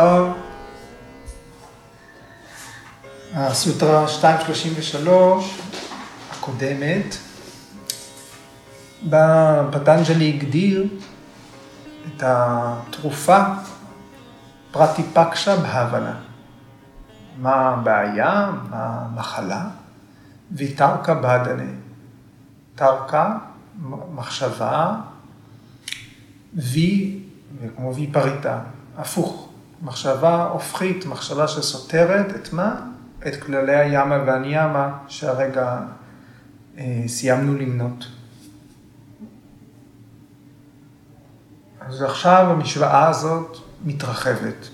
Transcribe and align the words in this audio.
טוב. 0.00 0.32
הסוטרה 3.34 4.06
233 4.16 5.60
הקודמת, 6.30 7.16
בה 9.02 9.62
פטנג'לי 9.72 10.28
הגדיר 10.28 10.86
את 12.06 12.22
התרופה 12.26 13.38
פרטיפקשה 14.70 15.56
בהבנה. 15.56 16.14
מה 17.38 17.68
הבעיה, 17.68 18.50
מה 18.70 19.06
המחלה, 19.12 19.64
ויתרקה 20.50 21.14
בדנה. 21.14 21.70
תרקה, 22.74 23.36
מחשבה, 24.14 24.94
וי, 26.54 27.18
כמו 27.76 27.94
וי 27.94 28.06
פריטה, 28.12 28.58
הפוך. 28.98 29.49
מחשבה 29.82 30.44
הופכית, 30.44 31.06
מחשבה 31.06 31.48
שסותרת 31.48 32.36
את 32.36 32.52
מה? 32.52 32.80
את 33.28 33.36
כללי 33.42 33.76
הימה 33.76 34.24
והניימה 34.26 34.98
שהרגע 35.08 35.80
אה, 36.78 37.02
סיימנו 37.06 37.54
למנות. 37.54 38.06
אז 41.80 42.02
עכשיו 42.02 42.46
המשוואה 42.50 43.08
הזאת 43.08 43.56
מתרחבת. 43.84 44.68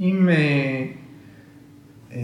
אם 0.00 0.28
אה, 0.28 0.84
אה, 2.12 2.18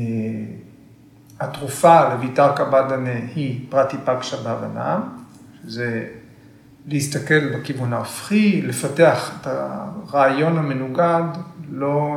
התרופה 1.40 2.14
לויתר 2.14 2.56
קבדנה 2.56 3.10
היא 3.34 3.66
פרטי 3.68 3.96
פקשה 4.04 4.36
בהבנה, 4.36 5.00
שזה 5.62 6.08
להסתכל 6.86 7.56
בכיוון 7.56 7.92
ההופכי, 7.92 8.62
לפתח 8.62 9.32
את 9.40 9.46
הרעיון 9.46 10.58
המנוגד, 10.58 11.22
לא 11.70 12.12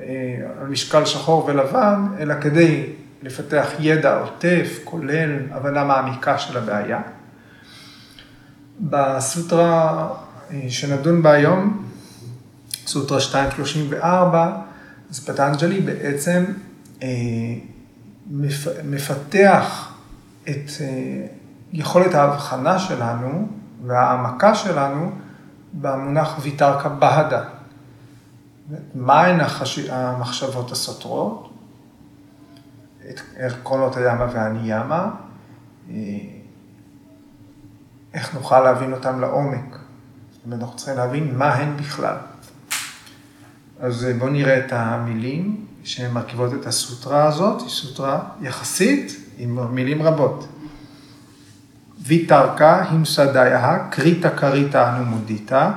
אה, 0.00 0.36
על 0.60 0.66
משקל 0.66 1.04
שחור 1.04 1.44
ולבן, 1.46 2.06
אלא 2.18 2.34
כדי 2.40 2.86
לפתח 3.22 3.66
ידע 3.78 4.18
עוטף, 4.18 4.78
כולל 4.84 5.38
הבנה 5.50 5.84
מעמיקה 5.84 6.38
של 6.38 6.58
הבעיה. 6.58 7.00
בסוטרה 8.80 10.08
אה, 10.50 10.60
שנדון 10.68 11.22
בה 11.22 11.32
היום, 11.32 11.84
סוטרה 12.86 13.18
234, 13.18 14.52
אז 15.10 15.24
פטנג'לי 15.24 15.80
בעצם 15.80 16.44
אה, 17.02 17.08
מפתח 18.84 19.92
את 20.48 20.70
יכולת 21.72 22.14
ההבחנה 22.14 22.78
שלנו 22.78 23.48
וההעמקה 23.86 24.54
שלנו 24.54 25.10
במונח 25.72 26.38
ויתרקה 26.42 26.88
בהדה. 26.88 27.42
מהן 28.94 29.40
המחשבות 29.90 30.72
הסותרות? 30.72 31.48
את 33.10 33.20
עקרונות 33.36 33.96
הימה 33.96 34.26
והניימה, 34.32 35.10
איך 38.14 38.34
נוכל 38.34 38.60
להבין 38.60 38.92
אותם 38.92 39.20
לעומק. 39.20 39.78
זאת 40.32 40.44
אומרת, 40.44 40.60
אנחנו 40.60 40.76
צריכים 40.76 40.96
להבין 40.96 41.38
מה 41.38 41.54
הן 41.54 41.76
בכלל. 41.76 42.16
אז 43.80 44.06
בואו 44.18 44.30
נראה 44.30 44.58
את 44.58 44.72
המילים 44.72 45.66
שמרכיבות 45.84 46.54
את 46.54 46.66
הסוטרה 46.66 47.24
הזאת, 47.24 47.60
היא 47.60 47.68
סוטרה 47.68 48.20
יחסית 48.40 49.16
עם 49.38 49.74
מילים 49.74 50.02
רבות. 50.02 50.48
ויתרקה 51.98 52.84
הימסדיה, 52.90 53.88
קריטה 53.90 54.30
קריטה 54.30 54.96
אנומודיתא, 54.96 55.70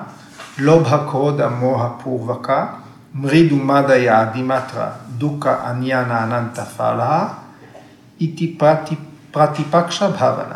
לובהה 0.57 1.09
קרודה 1.09 1.49
מוהה 1.49 1.89
פורבקה, 2.03 2.67
מרידו 3.15 3.55
מדיה 3.55 4.25
דימטרה 4.25 4.91
דוקה 5.17 5.69
עניינה 5.69 6.23
אננטה 6.23 6.65
פאלה, 6.65 7.33
איתי 8.21 8.57
פרטיפקשה 9.31 10.09
בהבנה. 10.09 10.55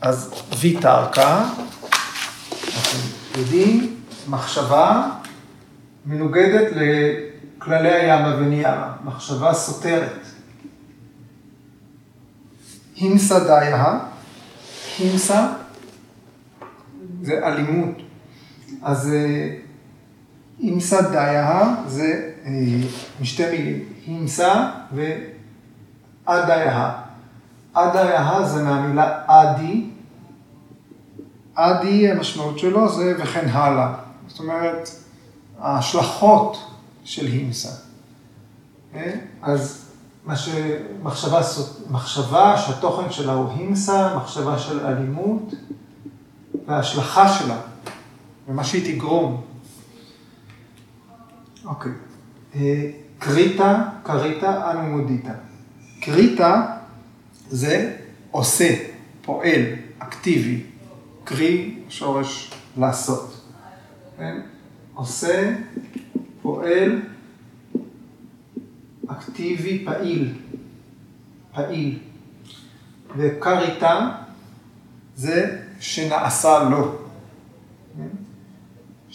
אז 0.00 0.34
ויתרקה, 0.60 1.48
אתם 2.48 3.40
יודעים, 3.40 3.96
מחשבה 4.28 5.08
מנוגדת 6.06 6.72
לכללי 6.72 7.92
הימה 7.92 8.36
וניימה, 8.36 8.92
מחשבה 9.04 9.54
סותרת. 9.54 10.26
הימסה 12.96 13.40
דיה, 13.40 13.98
הימסה 14.98 15.48
זה 17.22 17.46
אלימות. 17.46 18.05
אז 18.86 19.10
הימסה 20.58 20.96
אה, 20.96 21.10
דיה 21.10 21.74
זה 21.86 22.30
אה, 22.44 22.50
משתי 23.20 23.50
מילים, 23.50 23.84
הימסה 24.06 24.70
ועדיה. 26.26 26.92
עדיה 27.74 28.42
זה 28.42 28.62
מהמילה 28.62 29.22
עדי, 29.26 29.86
עדי 31.54 32.10
המשמעות 32.10 32.58
שלו 32.58 32.92
זה 32.92 33.14
וכן 33.18 33.48
הלאה. 33.48 33.94
זאת 34.28 34.40
אומרת, 34.40 34.88
ההשלכות 35.60 36.70
של 37.04 37.26
הימסה. 37.26 37.70
אה? 38.94 39.14
אז 39.42 39.84
מה 40.24 40.36
שמחשבה, 40.36 41.40
מחשבה 41.90 42.58
שהתוכן 42.58 43.10
שלה 43.10 43.32
הוא 43.32 43.48
הימסה, 43.56 44.16
מחשבה 44.16 44.58
של 44.58 44.86
אלימות, 44.86 45.54
וההשלכה 46.66 47.28
שלה, 47.28 47.56
ומה 48.48 48.64
שהיא 48.64 48.94
תגרום. 48.94 49.44
אוקיי. 51.64 51.92
אה, 52.54 52.90
קריטה, 53.18 53.88
קריטה, 54.02 54.70
אנומודיטה. 54.70 55.32
קריטה 56.00 56.76
זה 57.48 57.96
עושה, 58.30 58.74
פועל, 59.22 59.62
אקטיבי. 59.98 60.62
קרי, 61.24 61.74
שורש 61.88 62.50
לעשות. 62.76 63.40
כן? 64.16 64.40
עושה, 64.94 65.56
פועל, 66.42 67.02
אקטיבי, 69.06 69.84
פעיל, 69.84 70.34
פעיל. 71.54 71.98
וקריטה 73.16 74.10
זה 75.16 75.58
שנעשה 75.80 76.68
לו. 76.70 77.05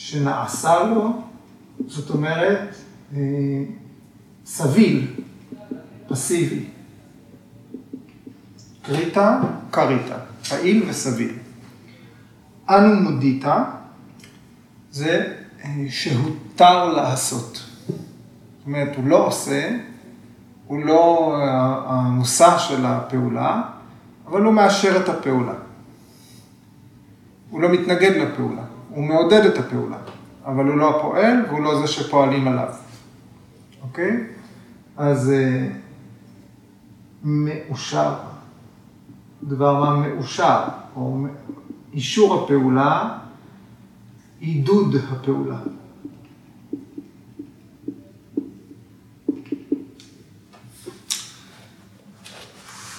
שנעשה 0.04 0.84
לו, 0.84 1.22
זאת 1.88 2.10
אומרת, 2.10 2.76
אה, 3.16 3.20
סביל, 4.46 5.08
פסיבי. 6.08 6.66
קריטה, 8.82 9.42
קריטה, 9.72 10.16
פעיל 10.50 10.84
וסביל. 10.90 11.34
אנו 12.70 13.12
מודיטה 13.12 13.64
זה 14.92 15.34
אה, 15.64 15.70
שהותר 15.90 16.94
לעשות. 16.94 17.64
זאת 17.88 18.66
אומרת, 18.66 18.96
הוא 18.96 19.08
לא 19.08 19.28
עושה, 19.28 19.78
הוא 20.68 20.86
לא 20.86 21.36
המושא 21.86 22.58
של 22.58 22.86
הפעולה, 22.86 23.62
אבל 24.28 24.42
הוא 24.42 24.54
מאשר 24.54 24.98
את 25.04 25.10
הפעולה. 25.10 25.56
הוא 27.50 27.62
לא 27.62 27.70
מתנגד 27.70 28.12
לפעולה, 28.12 28.64
הוא 28.94 29.04
מעודד 29.04 29.46
את 29.46 29.58
הפעולה, 29.58 29.98
אבל 30.46 30.66
הוא 30.66 30.78
לא 30.78 30.90
הפועל 30.90 31.46
והוא 31.48 31.64
לא 31.64 31.82
זה 31.82 31.88
שפועלים 31.88 32.48
עליו, 32.48 32.74
אוקיי? 33.82 34.28
אז 34.98 35.32
אה, 35.32 35.68
מאושר, 37.24 38.14
דבר 39.44 39.80
מה 39.80 40.08
מאושר, 40.08 40.64
או 40.96 41.26
אישור 41.94 42.44
הפעולה, 42.44 43.18
עידוד 44.40 44.96
הפעולה. 45.12 45.58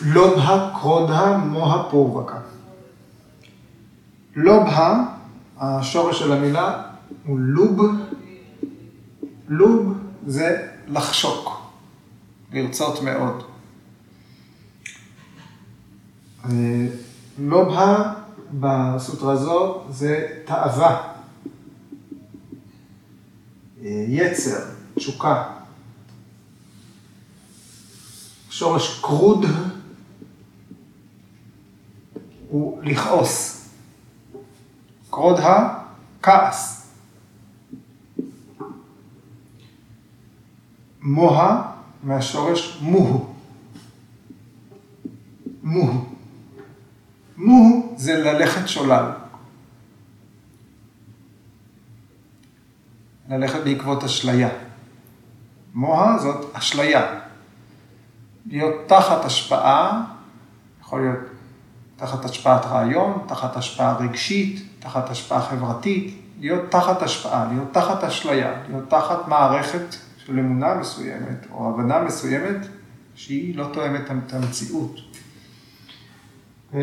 לובהה 0.05 0.71
קרודה 0.81 1.37
מוהה 1.37 1.91
פורבקה. 1.91 2.39
לובהה, 4.37 5.05
השורש 5.63 6.19
של 6.19 6.33
המילה 6.33 6.83
הוא 7.27 7.39
לוב. 7.41 7.81
לוב 9.49 9.99
זה 10.27 10.69
לחשוק, 10.89 11.63
לרצות 12.53 13.03
מאוד. 13.03 13.43
לובהה 17.39 18.15
בסוטרה 18.61 19.33
הזאת 19.33 19.87
זה 19.91 20.29
תאווה, 20.45 21.13
יצר, 24.09 24.65
תשוקה. 24.95 25.45
שורש 28.51 29.01
קרוד 29.01 29.45
הוא 32.49 32.83
לכעוס. 32.83 33.62
כבוד 35.13 35.41
הכעס. 35.41 36.93
מוה 41.01 41.73
מהשורש 42.03 42.79
מוהו. 42.83 43.35
מוהו. 45.63 46.05
מוהו 47.37 47.95
זה 47.97 48.13
ללכת 48.19 48.69
שולל. 48.69 49.11
ללכת 53.29 53.65
בעקבות 53.65 54.05
אשליה. 54.05 54.49
מוה 55.75 56.19
זאת 56.19 56.57
אשליה. 56.57 57.21
להיות 58.47 58.75
תחת 58.89 59.25
השפעה, 59.25 60.05
יכול 60.81 61.01
להיות 61.01 61.32
תחת 62.03 62.25
השפעת 62.25 62.67
רעיון, 62.67 63.25
תחת 63.27 63.57
השפעה 63.57 63.97
רגשית, 63.97 64.63
תחת 64.79 65.11
השפעה 65.11 65.43
חברתית, 65.43 66.21
להיות 66.41 66.71
תחת 66.71 67.03
השפעה, 67.03 67.49
להיות 67.53 67.69
תחת 67.73 68.05
אשליה, 68.05 68.63
להיות 68.69 68.91
תחת 68.91 69.29
מערכת 69.29 69.95
של 70.17 70.39
אמונה 70.39 70.75
מסוימת 70.75 71.47
או 71.53 71.69
הבנה 71.69 72.03
מסוימת 72.03 72.67
שהיא 73.15 73.57
לא 73.57 73.67
תואמת 73.73 74.01
את 74.27 74.33
המציאות. 74.33 74.97
Okay. 76.73 76.77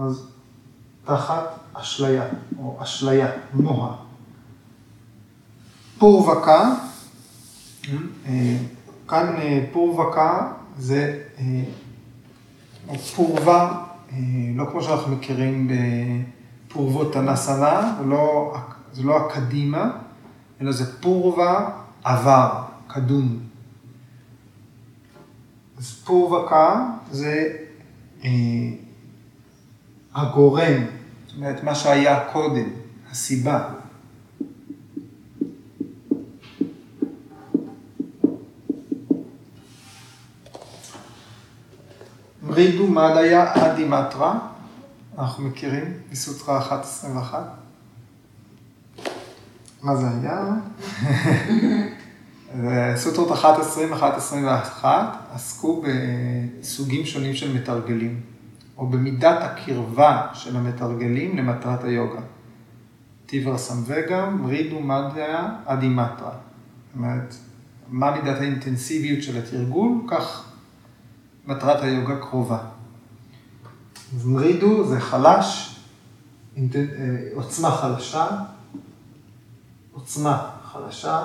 אז 0.00 0.26
תחת 1.04 1.58
אשליה 1.72 2.24
או 2.58 2.78
אשליה, 2.82 3.30
מוה. 3.54 3.96
פורווקה, 5.98 6.74
אה, 8.26 8.56
כאן 9.08 9.34
אה, 9.38 9.64
פורווקה 9.72 10.52
זה 10.78 11.22
אה, 11.38 12.94
פורווה, 13.16 13.91
לא 14.54 14.66
כמו 14.70 14.82
שאנחנו 14.82 15.16
מכירים 15.16 15.70
בפורוות 16.68 17.16
הנסנה, 17.16 17.98
לא, 18.06 18.54
זה 18.92 19.02
לא 19.02 19.26
הקדימה, 19.26 19.90
אלא 20.60 20.72
זה 20.72 21.00
פורווה 21.00 21.70
עבר, 22.04 22.62
קדום. 22.86 23.38
אז 25.78 26.02
פורווקה 26.04 26.86
זה 27.10 27.48
אה, 28.24 28.30
הגורם, 30.14 30.82
זאת 31.26 31.36
אומרת, 31.36 31.64
מה 31.64 31.74
שהיה 31.74 32.24
קודם, 32.32 32.68
הסיבה. 33.10 33.68
מרידו 42.52 42.86
מדיה 42.86 43.52
אדימטרה, 43.54 44.38
אנחנו 45.18 45.44
מכירים, 45.44 45.84
מסוטרה 46.12 46.80
1.21. 47.02 47.34
מה 49.82 49.96
זה 49.96 50.06
היה? 50.20 50.54
סוטרות 53.02 53.28
1.20, 53.30 53.44
1.21 54.82 54.84
עסקו 55.34 55.82
בסוגים 55.82 57.06
שונים 57.06 57.34
של 57.34 57.56
מתרגלים, 57.56 58.20
או 58.78 58.86
במידת 58.86 59.38
הקרבה 59.42 60.26
של 60.34 60.56
המתרגלים 60.56 61.36
למטרת 61.36 61.84
היוגה. 61.84 62.20
טיבר 63.26 63.58
סמווגה, 63.58 64.30
מרידו 64.30 64.80
מדיה 64.80 65.48
אדימטרה. 65.64 66.30
זאת 66.30 66.96
אומרת, 66.96 67.34
מה 67.88 68.10
מידת 68.10 68.40
האינטנסיביות 68.40 69.22
של 69.22 69.38
התרגול, 69.38 69.92
כך 70.08 70.51
מטרת 71.46 71.82
היוגה 71.82 72.20
קרובה. 72.20 72.58
אז 74.16 74.26
מרידו 74.26 74.84
זה 74.88 75.00
חלש, 75.00 75.76
אה, 76.56 76.62
עוצמה 77.34 77.70
חלשה, 77.70 78.26
עוצמה 79.92 80.50
חלשה, 80.64 81.22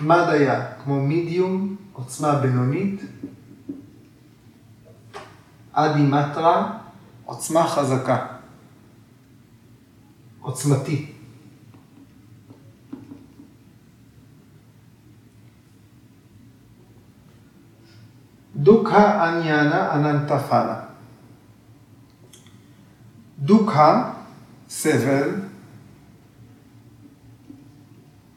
מדיה 0.00 0.72
כמו 0.84 1.00
מידיום, 1.00 1.76
עוצמה 1.92 2.34
בינונית, 2.34 3.00
אדי 5.72 6.02
מטרה, 6.02 6.78
עוצמה 7.24 7.66
חזקה, 7.66 8.26
עוצמתי. 10.40 11.13
דוקה 18.56 19.24
עניינה 19.28 19.92
אננטפלה. 19.94 20.80
דוקה, 23.38 24.10
סבל, 24.68 25.30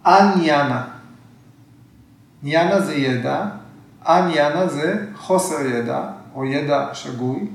עניינה. 0.06 0.88
ניאנה 2.44 2.82
זה 2.82 2.96
ידע, 2.96 3.46
עניינה 4.08 4.68
זה 4.68 5.06
חוסר 5.16 5.62
ידע, 5.62 6.12
או 6.34 6.46
ידע 6.46 6.90
שגוי? 6.94 7.50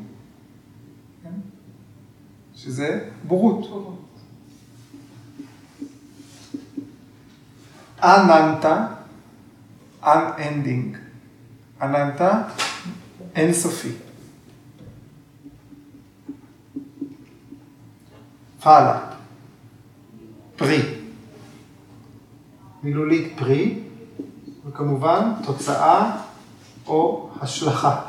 שזה 2.55 3.09
בורות. 3.25 3.89
אננטה, 8.03 8.87
unending. 10.03 11.02
אננטה, 11.83 12.43
אינסופי. 13.35 13.93
פאלה, 18.61 18.99
פרי. 20.57 20.83
מילולית 22.83 23.33
פרי, 23.39 23.79
וכמובן 24.67 25.33
תוצאה 25.45 26.17
או 26.87 27.31
השלכה. 27.41 28.01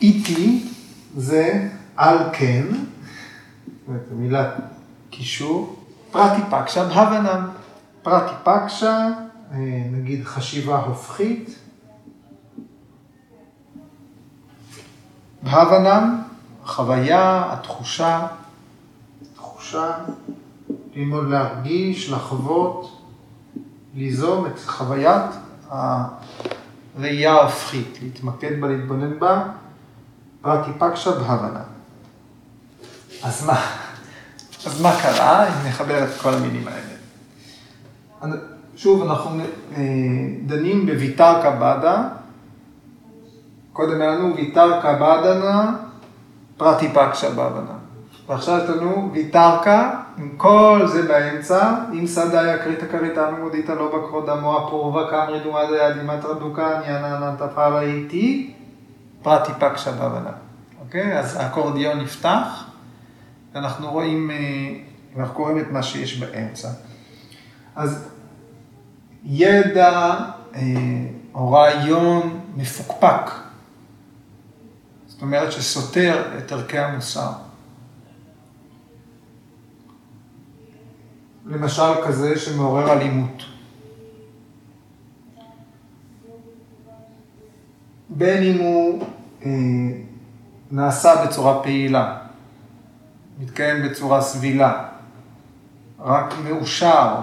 איטי 0.00 0.68
זה 1.16 1.68
על 1.96 2.18
כן, 2.32 2.66
זאת 2.72 3.88
אומרת, 3.88 4.02
מילת 4.10 4.54
קישור, 5.10 5.77
פרטי 6.10 6.42
פקשה 6.50 6.84
בהבנם. 6.88 7.48
פרטי 8.02 8.34
פקשה, 8.44 9.08
אה, 9.52 9.56
נגיד 9.92 10.24
חשיבה 10.24 10.78
הופכית. 10.78 11.58
בהבנם, 15.42 16.22
החוויה, 16.64 17.52
התחושה, 17.52 18.26
תחושה, 19.34 19.92
ללמוד 20.94 21.28
להרגיש, 21.28 22.10
לחוות, 22.10 23.02
ליזום 23.94 24.46
את 24.46 24.58
חוויית 24.66 25.30
הראייה 25.70 27.32
ההופכית, 27.32 27.98
להתמקד 28.02 28.60
בה, 28.60 28.68
להתבונן 28.68 29.18
בה, 29.18 29.44
פרטי 30.40 30.70
פקשה 30.78 31.10
בהבנה. 31.10 31.62
אז 33.22 33.46
מה? 33.46 33.87
אז 34.66 34.80
מה 34.80 34.92
קרה 35.02 35.48
אם 35.48 35.68
נחבר 35.68 36.04
את 36.04 36.08
כל 36.22 36.34
המילים 36.34 36.64
האלה? 36.68 36.98
שוב, 38.76 39.02
אנחנו 39.02 39.40
אה, 39.76 39.82
דנים 40.46 40.86
בויתר 40.86 41.42
קבדה, 41.42 42.08
קודם 43.72 44.00
היה 44.00 44.10
לנו 44.10 44.36
ויתר 44.36 44.80
קבדנה, 44.80 45.76
פרטי 46.56 46.88
פקשה 46.88 47.30
בהבנה. 47.30 47.72
ועכשיו 48.28 48.58
יש 48.64 48.70
לנו 48.70 49.10
ויתרקה, 49.12 49.90
עם 50.18 50.28
כל 50.36 50.82
זה 50.86 51.02
באמצע, 51.02 51.74
עם 51.92 52.06
סדאיה 52.06 52.58
קריטה 52.58 52.86
קריטה 52.86 53.30
נמודיתא 53.30 53.72
לא 53.72 53.86
בקרו 53.86 54.20
דמו 54.20 54.58
הפורבה 54.58 55.10
קמרי 55.10 55.40
דומה 55.40 55.66
דיה 55.66 55.92
דימת 55.92 56.24
רדוקה 56.24 56.80
ניאנה 56.80 57.30
נטפה 57.30 57.68
ראיתי, 57.68 58.54
פרטי 59.22 59.52
פקשה 59.58 59.92
בהבנה. 59.92 60.30
אוקיי? 60.80 61.18
אז 61.18 61.36
האקורדיון 61.36 61.98
נפתח. 61.98 62.67
ואנחנו 63.54 63.90
רואים, 63.90 64.30
אה, 64.30 64.36
אנחנו 65.16 65.34
קוראים 65.34 65.58
את 65.58 65.70
מה 65.70 65.82
שיש 65.82 66.18
באמצע. 66.18 66.68
אז 67.76 68.08
ידע 69.24 70.16
אה, 70.54 70.60
או 71.34 71.52
רעיון 71.52 72.40
מפוקפק, 72.56 73.30
זאת 75.06 75.22
אומרת 75.22 75.52
שסותר 75.52 76.38
את 76.38 76.52
ערכי 76.52 76.78
המוסר. 76.78 77.32
למשל 81.46 82.04
כזה 82.06 82.38
שמעורר 82.38 82.92
אלימות. 82.92 83.42
בין 88.08 88.42
אם 88.42 88.58
הוא 88.58 89.04
אה, 89.44 89.50
נעשה 90.70 91.26
בצורה 91.26 91.62
פעילה, 91.62 92.27
מתקיים 93.38 93.88
בצורה 93.88 94.22
סבילה, 94.22 94.88
רק 96.00 96.34
מאושר, 96.44 97.16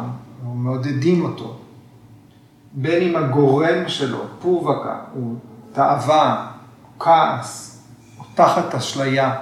או 0.46 0.54
מעודדים 0.54 1.24
אותו. 1.26 1.58
בין 2.74 3.04
אם 3.04 3.24
הגורם 3.24 3.88
שלו, 3.88 4.24
פורבקה, 4.40 5.00
הוא 5.14 5.36
תאווה, 5.72 6.52
כעס, 7.00 7.84
או 8.20 8.24
תחת 8.36 8.76
אשליה. 8.76 9.42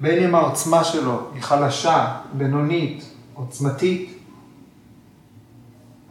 בין 0.00 0.24
אם 0.24 0.34
העוצמה 0.34 0.84
שלו 0.84 1.20
היא 1.34 1.42
חלשה, 1.42 2.16
בינונית, 2.32 3.04
עוצמתית, 3.34 4.18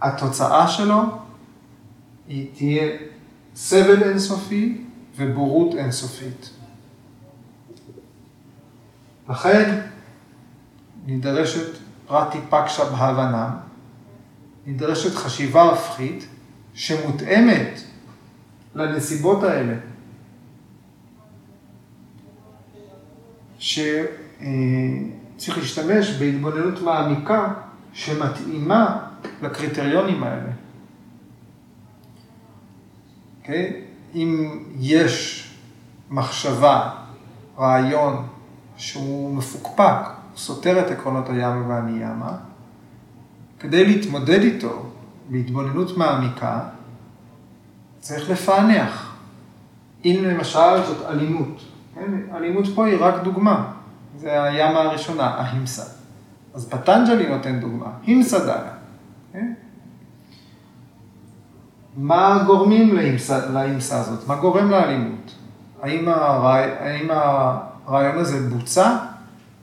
התוצאה 0.01 0.67
שלו 0.67 1.01
היא 2.27 2.47
תהיה 2.55 2.97
סבל 3.55 4.03
אינסופי 4.03 4.85
ובורות 5.17 5.75
אינסופית. 5.75 6.49
לכן 9.31 9.79
נדרשת 11.05 11.77
פרטי 12.07 12.37
פקשה 12.49 12.83
בהבנה, 12.85 13.49
נדרשת 14.65 15.15
חשיבה 15.15 15.61
הופכית 15.61 16.27
שמותאמת 16.73 17.79
לנסיבות 18.75 19.43
האלה. 19.43 19.73
שצריך 23.59 25.57
להשתמש 25.57 26.09
בהתבוננות 26.09 26.81
מעמיקה 26.81 27.53
שמתאימה 27.93 29.07
לקריטריונים 29.41 30.23
האלה. 30.23 30.49
Okay? 30.49 30.51
אוקיי? 33.41 33.83
אם 34.15 34.59
יש 34.79 35.47
מחשבה, 36.09 36.89
רעיון, 37.57 38.27
שהוא 38.81 39.35
מפוקפק, 39.35 40.05
הוא 40.05 40.37
סותר 40.37 40.79
את 40.79 40.91
עקרונות 40.91 41.29
הימה 41.29 41.67
והניימה, 41.67 42.31
כדי 43.59 43.85
להתמודד 43.85 44.41
איתו 44.41 44.85
בהתבוננות 45.29 45.97
מעמיקה, 45.97 46.59
צריך 47.99 48.29
לפענח. 48.29 49.15
אם 50.05 50.19
למשל 50.23 50.83
זאת 50.87 51.05
אלימות, 51.05 51.61
כן? 51.95 52.35
אלימות 52.35 52.65
פה 52.75 52.85
היא 52.85 52.97
רק 52.99 53.23
דוגמה, 53.23 53.71
זה 54.17 54.43
הימה 54.43 54.81
הראשונה, 54.81 55.27
ההימסה. 55.27 55.83
אז 56.53 56.69
פטנג'לי 56.69 57.29
נותן 57.29 57.59
דוגמה, 57.59 57.87
הימסה 58.05 58.39
דאגה. 58.39 58.71
כן? 59.33 59.53
מה 61.97 62.43
גורמים 62.45 62.95
להימסה 63.53 63.99
הזאת? 63.99 64.27
מה 64.27 64.35
גורם 64.35 64.71
לאלימות? 64.71 65.35
האם, 65.81 66.07
הרעי, 66.07 66.71
האם 66.79 67.11
הרעיון 67.87 68.17
הזה 68.17 68.49
בוצע? 68.49 68.97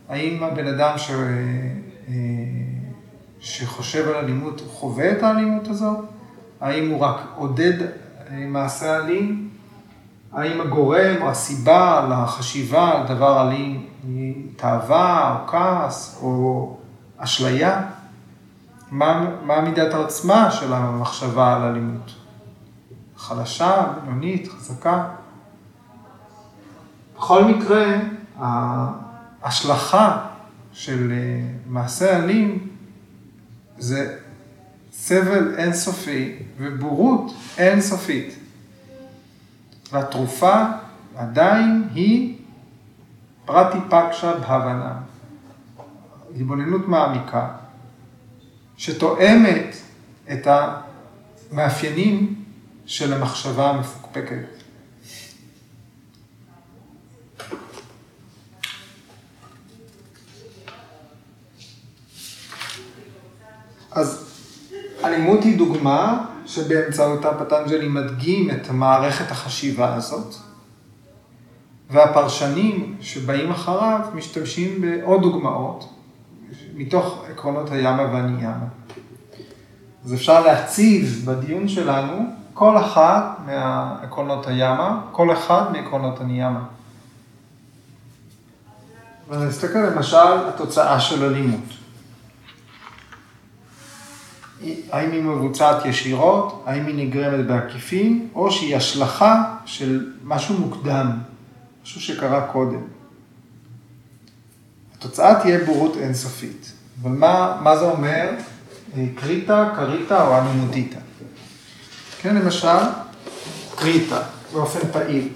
האם 0.09 0.43
הבן 0.43 0.67
אדם 0.67 0.99
ש... 0.99 1.11
אה, 1.11 2.15
שחושב 3.41 4.09
על 4.09 4.15
אלימות 4.15 4.63
חווה 4.71 5.13
את 5.13 5.23
האלימות 5.23 5.69
הזאת? 5.69 5.99
האם 6.61 6.91
הוא 6.91 7.01
רק 7.01 7.17
עודד 7.37 7.83
אה, 7.83 7.87
מעשה 8.47 8.97
אלים? 8.97 9.49
האם 10.33 10.61
הגורם 10.61 11.23
או 11.23 11.31
הסיבה 11.31 12.07
לחשיבה 12.11 12.91
על 12.91 13.07
דבר 13.07 13.49
אלים 13.49 13.87
היא 14.03 14.35
תאווה 14.57 15.39
או 15.41 15.47
כעס 15.47 16.19
או 16.23 16.77
אשליה? 17.17 17.83
מה, 18.91 19.31
מה 19.45 19.61
מידת 19.61 19.95
העוצמה 19.95 20.51
של 20.51 20.73
המחשבה 20.73 21.57
על 21.57 21.63
אלימות? 21.63 22.15
חלשה, 23.17 23.87
בינונית, 24.05 24.49
חזקה? 24.49 25.05
בכל 27.19 27.45
מקרה, 27.45 28.01
ההשלכה 28.39 30.27
של 30.73 31.13
אה, 31.13 31.41
מעשה 31.67 32.17
אלים 32.17 32.69
זה 33.79 34.19
סבל 34.93 35.55
אינסופי 35.59 36.39
ובורות 36.59 37.33
אינסופית. 37.59 38.35
והתרופה 39.93 40.65
עדיין 41.17 41.89
היא 41.95 42.39
פרטי 43.45 43.79
פקשה 43.91 44.39
בהבנה, 44.39 44.99
התבוננות 46.37 46.89
מעמיקה, 46.89 47.49
שתואמת 48.77 49.77
את 50.33 50.47
המאפיינים 50.47 52.45
של 52.87 53.13
המחשבה 53.15 53.71
המפוקפקת. 53.71 54.58
אז 63.91 64.25
אלימות 65.05 65.45
היא 65.45 65.59
דוגמה 65.59 66.25
שבאמצעותה 66.47 67.35
פטנג'לי 67.35 67.89
מדגים 67.89 68.51
את 68.51 68.71
מערכת 68.71 69.31
החשיבה 69.31 69.95
הזאת, 69.95 70.35
והפרשנים 71.91 72.97
שבאים 73.01 73.51
אחריו 73.51 74.01
משתמשים 74.15 74.81
בעוד 74.81 75.23
דוגמאות 75.23 75.93
מתוך 76.75 77.25
עקרונות 77.31 77.71
הימה 77.71 78.03
והניימה. 78.03 78.67
אז 80.05 80.15
אפשר 80.15 80.41
להציב 80.41 81.23
בדיון 81.25 81.69
שלנו 81.69 82.27
כל 82.55 82.79
אחד 82.79 83.21
מעקרונות 83.47 84.47
הימה, 84.47 85.01
כל 85.13 85.33
אחד 85.33 85.73
מעקרונות 85.73 86.21
הניימה. 86.21 86.65
ונסתכל 89.29 89.79
למשל 89.79 90.49
התוצאה 90.49 91.01
של 91.01 91.25
אלימות. 91.25 91.78
האם 94.93 95.13
היא 95.13 95.23
מבוצעת 95.23 95.85
ישירות, 95.85 96.63
האם 96.67 96.87
היא 96.87 97.07
נגרמת 97.07 97.47
בעקיפין, 97.47 98.29
או 98.35 98.51
שהיא 98.51 98.77
השלכה 98.77 99.55
של 99.65 100.13
משהו 100.25 100.59
מוקדם, 100.59 101.11
משהו 101.83 102.01
שקרה 102.01 102.41
קודם. 102.41 102.81
התוצאה 104.99 105.41
תהיה 105.41 105.65
בורות 105.65 105.97
אינסופית. 105.97 106.73
אבל 107.03 107.11
מה, 107.11 107.59
מה 107.63 107.77
זה 107.77 107.85
אומר 107.85 108.31
קריטה, 109.15 109.73
קריטה 109.77 110.27
או 110.27 110.39
אנומודיטה? 110.39 110.99
כן, 112.21 112.37
למשל, 112.37 112.79
קריטה, 113.77 114.23
באופן 114.53 114.93
פעיל. 114.93 115.29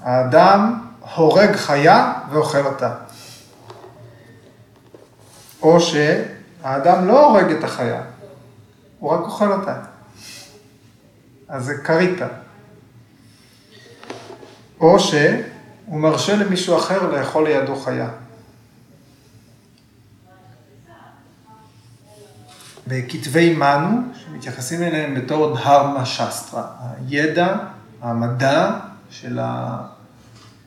האדם 0.00 0.78
הורג 1.14 1.56
חיה 1.56 2.12
ואוכל 2.30 2.66
אותה. 2.66 2.94
או 5.62 5.80
שהאדם 5.80 7.08
לא 7.08 7.26
הורג 7.26 7.50
את 7.50 7.64
החיה, 7.64 8.02
הוא 9.02 9.10
רק 9.10 9.20
אוכל 9.20 9.52
אותה. 9.52 9.80
אז 11.48 11.64
זה 11.64 11.74
קריטה. 11.84 12.28
או 14.80 15.00
שהוא 15.00 16.00
מרשה 16.00 16.36
למישהו 16.36 16.78
אחר 16.78 17.10
לאכול 17.10 17.48
לידו 17.48 17.76
חיה. 17.76 18.08
בכתבי 22.86 23.54
מנו, 23.54 24.00
שמתייחסים 24.14 24.82
אליהם 24.82 25.14
בתור 25.14 25.56
דהרמה 25.56 26.06
שסטרה, 26.06 26.66
הידע, 27.08 27.56
המדע. 28.02 28.78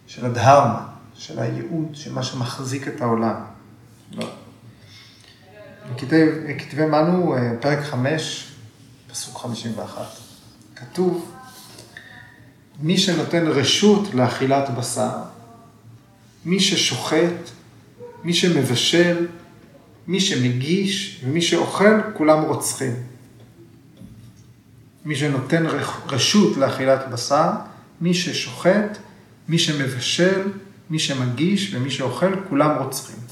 של 0.08 0.26
הדהרמה, 0.26 0.88
של 1.14 1.40
הייעוד, 1.40 1.88
של 1.94 2.14
מה 2.14 2.24
שמחזיק 2.24 2.88
את 2.88 3.02
העולם. 3.02 3.55
בכתבי 5.94 6.86
מנו, 6.86 7.36
אה, 7.36 7.52
פרק 7.62 7.80
5, 7.84 8.52
פסוק 9.12 9.38
51, 9.38 10.02
כתוב, 10.76 11.32
מי 12.82 12.98
שנותן 12.98 13.48
רשות 13.48 14.14
לאכילת 14.14 14.70
בשר, 14.78 15.12
מי 16.46 16.60
ששוחט, 16.60 17.50
מי 18.24 18.34
שמבשל, 18.34 19.28
מי 20.08 20.20
שמגיש 20.20 21.22
ומי 21.24 21.42
שאוכל, 21.42 22.02
כולם 22.14 22.42
רוצחים. 22.44 22.94
מי 25.06 25.16
שנותן 25.16 25.66
רשות 26.08 26.58
לאכילת 26.58 27.10
בשר, 27.12 27.50
מי 28.02 28.14
ששוחט, 28.14 28.98
מי 29.50 29.60
שמבשל, 29.60 30.42
מי 30.90 31.00
שמגיש 31.00 31.74
ומי 31.74 31.92
שאוכל, 31.92 32.42
כולם 32.50 32.72
רוצחים. 32.84 33.25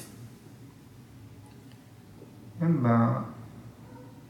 כן, 2.64 2.90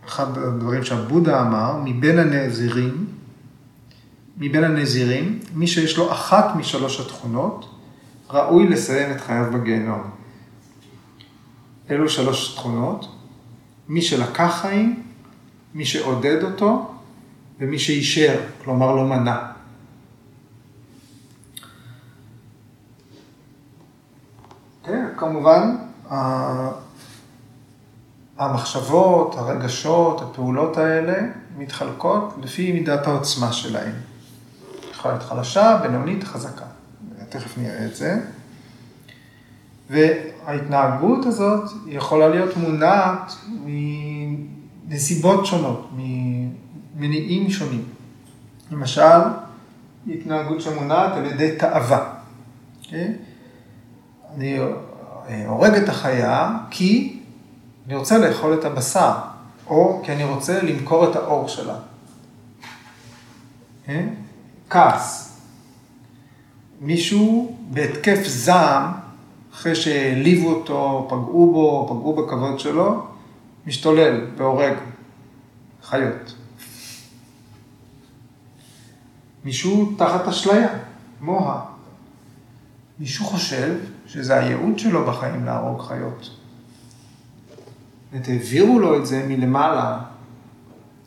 אחד 0.06 0.38
הדברים 0.38 0.84
שהבודה 0.84 1.42
אמר, 1.42 1.78
מבין 1.84 2.20
הנזירים, 2.20 3.08
מבין 4.38 4.64
הנזירים, 4.64 5.40
מי 5.54 5.68
שיש 5.68 5.98
לו 5.98 6.12
אחת 6.12 6.56
משלוש 6.56 7.00
התכונות, 7.00 7.66
ראוי 8.30 8.68
לסיים 8.68 9.12
את 9.12 9.22
חייו 9.22 9.52
בגיהנום. 9.54 10.02
אלו 11.90 12.10
שלוש 12.10 12.56
תכונות, 12.56 13.06
מי 13.90 14.02
שלקח 14.02 14.60
חיים, 14.62 15.04
מי 15.74 15.86
שעודד 15.86 16.44
אותו 16.44 16.92
ומי 17.60 17.80
שאישר, 17.80 18.40
כלומר 18.64 18.96
לא 18.96 19.06
מנע. 19.06 19.38
כן, 24.84 25.06
כמובן, 25.18 25.76
המחשבות, 28.38 29.36
הרגשות, 29.38 30.22
הפעולות 30.22 30.78
האלה 30.78 31.14
מתחלקות 31.58 32.34
לפי 32.42 32.72
מידת 32.72 33.08
העוצמה 33.08 33.54
שלהן. 33.54 33.92
יכולה 34.92 35.14
להיות 35.14 35.30
חלשה, 35.30 35.80
בינונית, 35.82 36.24
חזקה. 36.24 36.66
תכף 37.30 37.58
נראה 37.58 37.86
את 37.86 37.96
זה. 37.96 38.20
וההתנהגות 39.90 41.26
הזאת 41.26 41.72
יכולה 41.88 42.28
להיות 42.28 42.58
מונעת 42.58 43.34
מנסיבות 44.88 45.46
שונות, 45.46 45.90
ממניעים 46.96 47.50
שונים. 47.50 47.84
למשל, 48.72 49.20
התנהגות 50.08 50.62
שמונעת 50.62 51.12
על 51.12 51.26
ידי 51.26 51.56
תאווה. 51.58 52.14
Okay? 52.84 52.86
אוקיי? 52.86 53.14
אני 54.38 55.46
הורג 55.46 55.74
את 55.74 55.90
החיה 55.90 56.58
כי 56.70 57.20
אני 57.88 57.96
רוצה 57.96 58.18
לאכול 58.18 58.54
את 58.54 58.66
הבשר, 58.66 59.12
או 59.68 60.02
כי 60.06 60.12
אני 60.12 60.24
רוצה 60.24 60.62
למכור 60.62 61.12
את 61.12 61.16
האור 61.16 61.48
שלה. 61.48 61.76
אוקיי? 63.82 64.10
כעס. 64.70 65.40
מישהו 66.82 67.58
בהתקף 67.70 68.24
זעם, 68.26 68.92
אחרי 69.54 69.76
שהעליבו 69.76 70.50
אותו, 70.50 71.08
פגעו 71.10 71.52
בו, 71.54 71.88
פגעו 71.90 72.16
בכבוד 72.16 72.60
שלו, 72.60 73.06
משתולל 73.68 74.28
והורג 74.38 74.74
חיות. 75.84 76.36
מישהו 79.44 79.94
תחת 79.98 80.28
אשליה, 80.28 80.68
מוה. 81.22 81.66
מישהו 83.00 83.26
חושב 83.26 83.76
שזה 84.08 84.40
הייעוד 84.40 84.80
שלו 84.80 85.06
בחיים 85.06 85.46
להרוג 85.46 85.82
חיות. 85.82 86.43
העבירו 88.28 88.80
לו 88.80 89.00
את 89.00 89.06
זה 89.06 89.26
מלמעלה, 89.28 90.00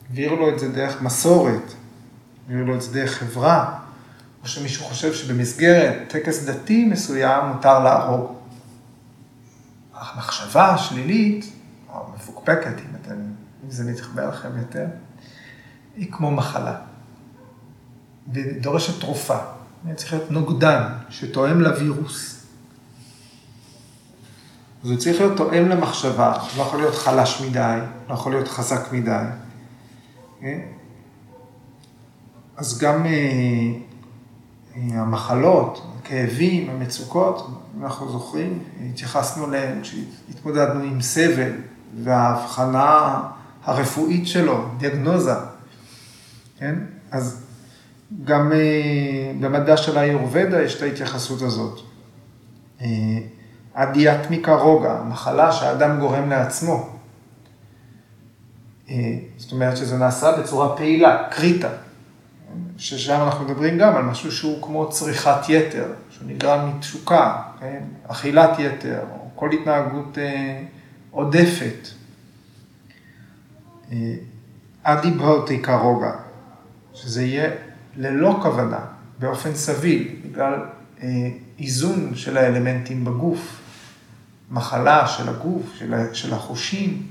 העבירו 0.09 0.37
לו 0.37 0.49
את 0.49 0.59
זה 0.59 0.73
דרך 0.73 1.03
מסורת, 1.03 1.73
העבירו 2.49 2.69
לו 2.69 2.75
את 2.75 2.83
זה 2.83 2.93
דרך 2.93 3.11
חברה, 3.11 3.79
או 4.43 4.49
שמישהו 4.49 4.85
חושב 4.85 5.15
שבמסגרת 5.15 5.97
טקס 6.09 6.45
דתי 6.45 6.85
מסוים 6.85 7.45
מותר 7.45 7.79
להרוג. 7.79 8.33
המחשבה 9.95 10.75
השלילית, 10.75 11.53
או 11.89 12.07
המפוקפקת, 12.13 12.79
אם, 12.79 12.97
אתם, 13.03 13.15
אם 13.65 13.71
זה 13.71 13.93
מתחבר 13.93 14.29
לכם 14.29 14.59
יותר, 14.59 14.87
היא 15.97 16.13
כמו 16.13 16.31
מחלה. 16.31 16.77
ודורשת 18.33 19.01
תרופה. 19.01 19.39
אני 19.87 19.95
צריך 19.95 20.13
להיות 20.13 20.31
נוגדן, 20.31 20.83
שתואם 21.09 21.61
לווירוס. 21.61 22.36
זה 24.87 24.97
צריך 24.97 25.21
להיות 25.21 25.37
תואם 25.37 25.69
למחשבה, 25.69 26.33
לא 26.57 26.63
יכול 26.63 26.81
להיות 26.81 26.95
חלש 26.95 27.41
מדי, 27.41 27.79
לא 28.09 28.15
יכול 28.15 28.33
להיות 28.33 28.49
חזק 28.49 28.93
מדי. 28.93 29.25
כן? 30.41 30.61
אז 32.57 32.79
גם 32.79 33.07
אה, 33.07 33.11
אה, 34.77 35.01
המחלות, 35.01 35.87
הכאבים, 35.99 36.71
המצוקות, 36.71 37.51
אנחנו 37.83 38.13
זוכרים, 38.13 38.59
התייחסנו 38.91 39.49
אליהם 39.49 39.81
כשהתמודדנו 39.83 40.81
עם 40.81 41.03
סבל 41.03 41.53
וההבחנה 42.03 43.21
הרפואית 43.65 44.27
שלו, 44.27 44.65
דיאגנוזה, 44.79 45.35
כן? 46.59 46.75
אז 47.11 47.43
גם 48.25 48.53
אה, 48.53 49.33
במדע 49.41 49.77
של 49.77 49.99
האיורבדה 49.99 50.63
יש 50.63 50.77
את 50.77 50.83
ההתייחסות 50.83 51.43
הזאת. 51.43 51.81
אדיאטמיקה 53.79 54.55
רוגע, 54.55 55.03
מחלה 55.09 55.53
שהאדם 55.53 56.01
גורם 56.01 56.31
לעצמו. 56.31 56.89
אה, 58.91 58.95
זאת 59.37 59.53
אומרת 59.53 59.77
שזה 59.77 59.97
נעשה 59.97 60.33
בצורה 60.39 60.77
פעילה, 60.77 61.29
קריטה. 61.31 61.69
ששם 62.79 63.21
אנחנו 63.21 63.45
מדברים 63.45 63.79
גם 63.79 63.97
על 63.97 64.03
משהו 64.03 64.33
שהוא 64.33 64.63
כמו 64.63 64.91
צריכת 64.91 65.49
יתר, 65.49 65.87
שהוא 66.11 66.29
נגרם 66.29 66.71
מתשוקה, 66.71 67.43
כן? 67.61 67.83
אכילת 68.07 68.59
יתר, 68.59 69.01
או 69.13 69.29
כל 69.35 69.51
התנהגות 69.51 70.19
אה, 70.19 70.63
עודפת. 71.11 71.89
אה, 73.93 74.15
אדיבוטיקה 74.83 75.77
רוגע, 75.77 76.13
שזה 76.95 77.23
יהיה 77.23 77.51
ללא 77.97 78.39
כוונה, 78.43 78.81
באופן 79.19 79.55
סביל, 79.55 80.09
בגלל 80.25 80.55
אה, 81.03 81.09
איזון 81.59 82.15
של 82.15 82.37
האלמנטים 82.37 83.05
בגוף, 83.05 83.61
מחלה 84.51 85.09
של 85.09 85.29
הגוף, 85.29 85.75
של, 85.79 86.15
של 86.15 86.35
החושים, 86.35 87.07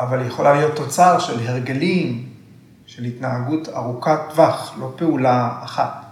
אבל 0.00 0.26
יכולה 0.26 0.54
להיות 0.54 0.76
תוצר 0.76 1.18
של 1.18 1.48
הרגלים, 1.48 2.28
של 2.86 3.04
התנהגות 3.04 3.68
ארוכת 3.68 4.18
טווח, 4.30 4.74
לא 4.78 4.92
פעולה 4.96 5.60
אחת. 5.64 6.04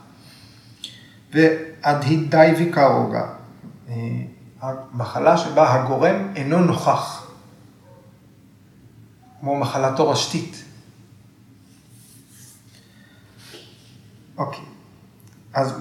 והדהידאיביקה 1.33 2.87
רוגע, 2.87 3.27
אה, 3.89 3.95
המחלה 4.61 5.37
שבה 5.37 5.75
הגורם 5.75 6.33
אינו 6.37 6.59
נוכח, 6.59 7.27
כמו 9.41 9.59
מחלה 9.59 9.97
תורשתית. 9.97 10.65
אוקיי, 14.37 14.65
אז 15.55 15.75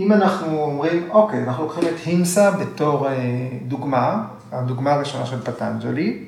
אם 0.00 0.12
אנחנו 0.12 0.62
אומרים, 0.62 1.10
אוקיי, 1.10 1.42
אנחנו 1.44 1.64
לוקחים 1.64 1.84
את 1.88 1.94
הימסה 2.04 2.50
בתור 2.50 3.08
אה, 3.08 3.48
דוגמה, 3.68 4.28
הדוגמה 4.52 4.92
הראשונה 4.92 5.26
של 5.26 5.40
פטנג'לי, 5.40 6.24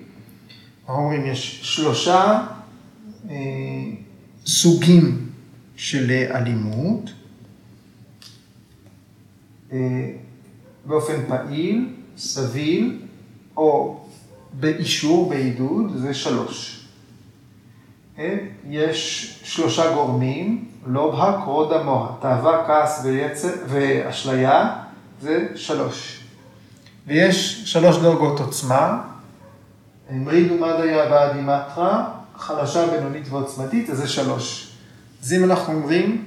אנחנו 0.80 1.02
אומרים, 1.02 1.26
יש 1.26 1.60
שלושה 1.62 2.46
אה, 3.30 3.36
סוגים 4.46 5.28
של 5.76 6.10
אלימות, 6.10 7.10
אה, 9.72 10.10
באופן 10.86 11.26
פעיל, 11.28 11.88
סביל, 12.16 12.98
או 13.56 14.00
באישור, 14.52 15.28
בעידוד, 15.28 15.96
זה 15.96 16.14
שלוש. 16.14 16.86
כן? 18.16 18.38
יש 18.68 19.32
שלושה 19.44 19.94
גורמים, 19.94 20.64
לובהה, 20.86 21.42
קרודה, 21.42 21.82
מוה, 21.82 22.08
תאווה, 22.20 22.64
כעס 22.66 23.00
ויצר, 23.04 23.48
ואשליה, 23.66 24.72
זה 25.20 25.46
שלוש. 25.54 26.20
ויש 27.06 27.62
שלוש 27.72 27.96
דרגות 27.96 28.40
עוצמה, 28.40 29.02
מרידו 30.10 30.54
מדיה 30.54 31.04
ואדימטרה, 31.10 32.08
חלשה, 32.36 32.86
בינונית 32.86 33.26
ועוצמתית, 33.30 33.90
אז 33.90 33.98
זה 33.98 34.08
שלוש. 34.08 34.72
אז 35.22 35.32
אם 35.32 35.44
אנחנו 35.44 35.74
אומרים, 35.74 36.24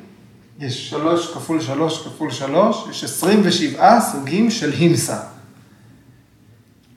יש 0.59 0.89
שלוש 0.89 1.33
כפול 1.33 1.61
שלוש 1.61 2.07
כפול 2.07 2.31
שלוש, 2.31 2.85
יש 2.89 3.03
עשרים 3.03 3.41
ושבעה 3.43 4.01
סוגים 4.01 4.51
של 4.51 4.71
הימסה. 4.71 5.17
Okay? 5.17 5.25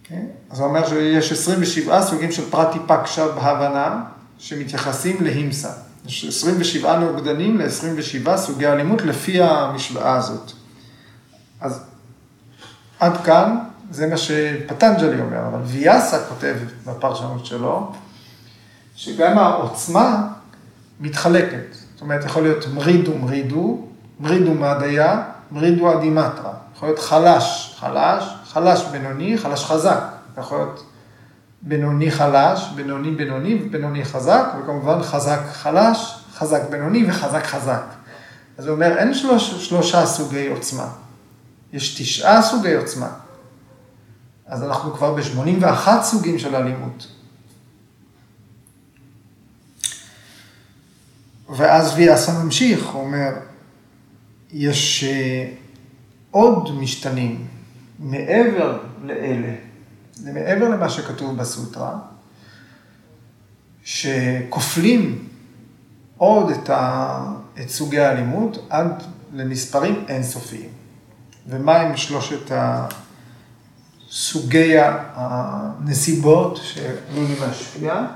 כן? 0.05 0.25
אז 0.51 0.57
זה 0.57 0.63
אומר 0.63 0.89
שיש 0.89 1.33
עשרים 1.33 1.59
ושבעה 1.63 2.03
סוגים 2.03 2.33
של 2.33 2.51
פרטי 2.51 2.79
פקשה 2.87 3.29
בהבנה, 3.29 4.05
שמתייחסים 4.39 5.17
להימסה. 5.21 5.88
יש 6.07 6.25
27 6.25 6.99
נוגדנים 6.99 7.59
ל-27 7.59 8.37
סוגי 8.37 8.67
אלימות 8.67 9.03
לפי 9.03 9.43
המשוואה 9.43 10.17
הזאת. 10.17 10.53
אז 11.61 11.85
עד 13.01 13.17
כאן 13.25 13.59
זה 13.91 14.07
מה 14.07 14.17
שפטנג'לי 14.17 15.21
אומר, 15.21 15.47
אבל 15.47 15.61
ויאסה 15.65 16.25
כותב 16.29 16.57
בפרשנות 16.87 17.47
שלו, 17.47 17.93
שגם 18.97 19.39
העוצמה 19.39 20.29
מתחלקת. 21.01 21.75
זאת 21.93 22.01
אומרת, 22.01 22.25
יכול 22.25 22.43
להיות 22.43 22.67
מרידו 22.75 23.19
מרידו, 23.19 23.87
מרידו 24.21 24.55
מדיה, 24.55 25.23
מרידו 25.51 25.93
אדימטרה. 25.99 26.53
יכול 26.77 26.89
להיות 26.89 26.99
חלש, 26.99 27.77
חלש, 27.81 28.25
חלש 28.45 28.85
בינוני, 28.93 29.39
חלש 29.39 29.65
חזק. 29.65 30.01
יכול 30.39 30.59
להיות 30.59 30.85
בינוני 31.63 32.11
חלש, 32.11 32.69
בינוני 32.75 33.11
בינוני 33.11 33.63
ובינוני 33.63 34.05
חזק, 34.05 34.45
וכמובן 34.63 35.03
חזק 35.03 35.41
חלש, 35.53 36.25
חזק 36.35 36.63
בינוני 36.71 37.11
וחזק 37.11 37.45
חזק. 37.45 37.85
אז 38.59 38.67
הוא 38.67 38.75
אומר, 38.75 38.99
אין 38.99 39.15
שלוש, 39.15 39.69
שלושה 39.69 40.07
סוגי 40.07 40.47
עוצמה, 40.47 40.89
יש 41.73 42.03
תשעה 42.03 42.43
סוגי 42.43 42.75
עוצמה. 42.75 43.09
אז 44.47 44.63
אנחנו 44.63 44.95
כבר 44.95 45.15
ב-81 45.15 45.89
סוגים 46.03 46.39
של 46.39 46.57
אלימות. 46.57 47.07
ואז 51.57 51.93
ויאסה 51.97 52.33
ממשיך, 52.45 52.87
הוא 52.87 53.03
אומר, 53.03 53.31
יש 54.51 55.05
אה, 55.05 55.51
עוד 56.31 56.79
משתנים 56.81 57.47
מעבר 57.99 58.79
לאלה. 59.05 59.68
זה 60.23 60.33
מעבר 60.33 60.69
למה 60.69 60.91
שכתוב 60.91 61.37
בסוטרה, 61.37 61.99
שכופלים 63.85 65.29
עוד 66.17 66.51
את, 66.51 66.71
ה, 66.71 67.33
את 67.61 67.69
סוגי 67.69 67.99
האלימות 68.01 68.67
עד 68.71 69.03
למספרים 69.33 70.05
אינסופיים. 70.09 70.71
ומה 71.47 71.81
עם 71.81 71.97
שלושת 71.97 72.53
סוגי 74.11 74.75
הנסיבות 75.15 76.61
שעלולים 76.63 77.37
להשפיע? 77.41 78.07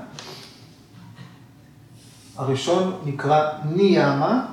הראשון 2.35 3.01
נקרא 3.05 3.51
ניאמה, 3.65 4.45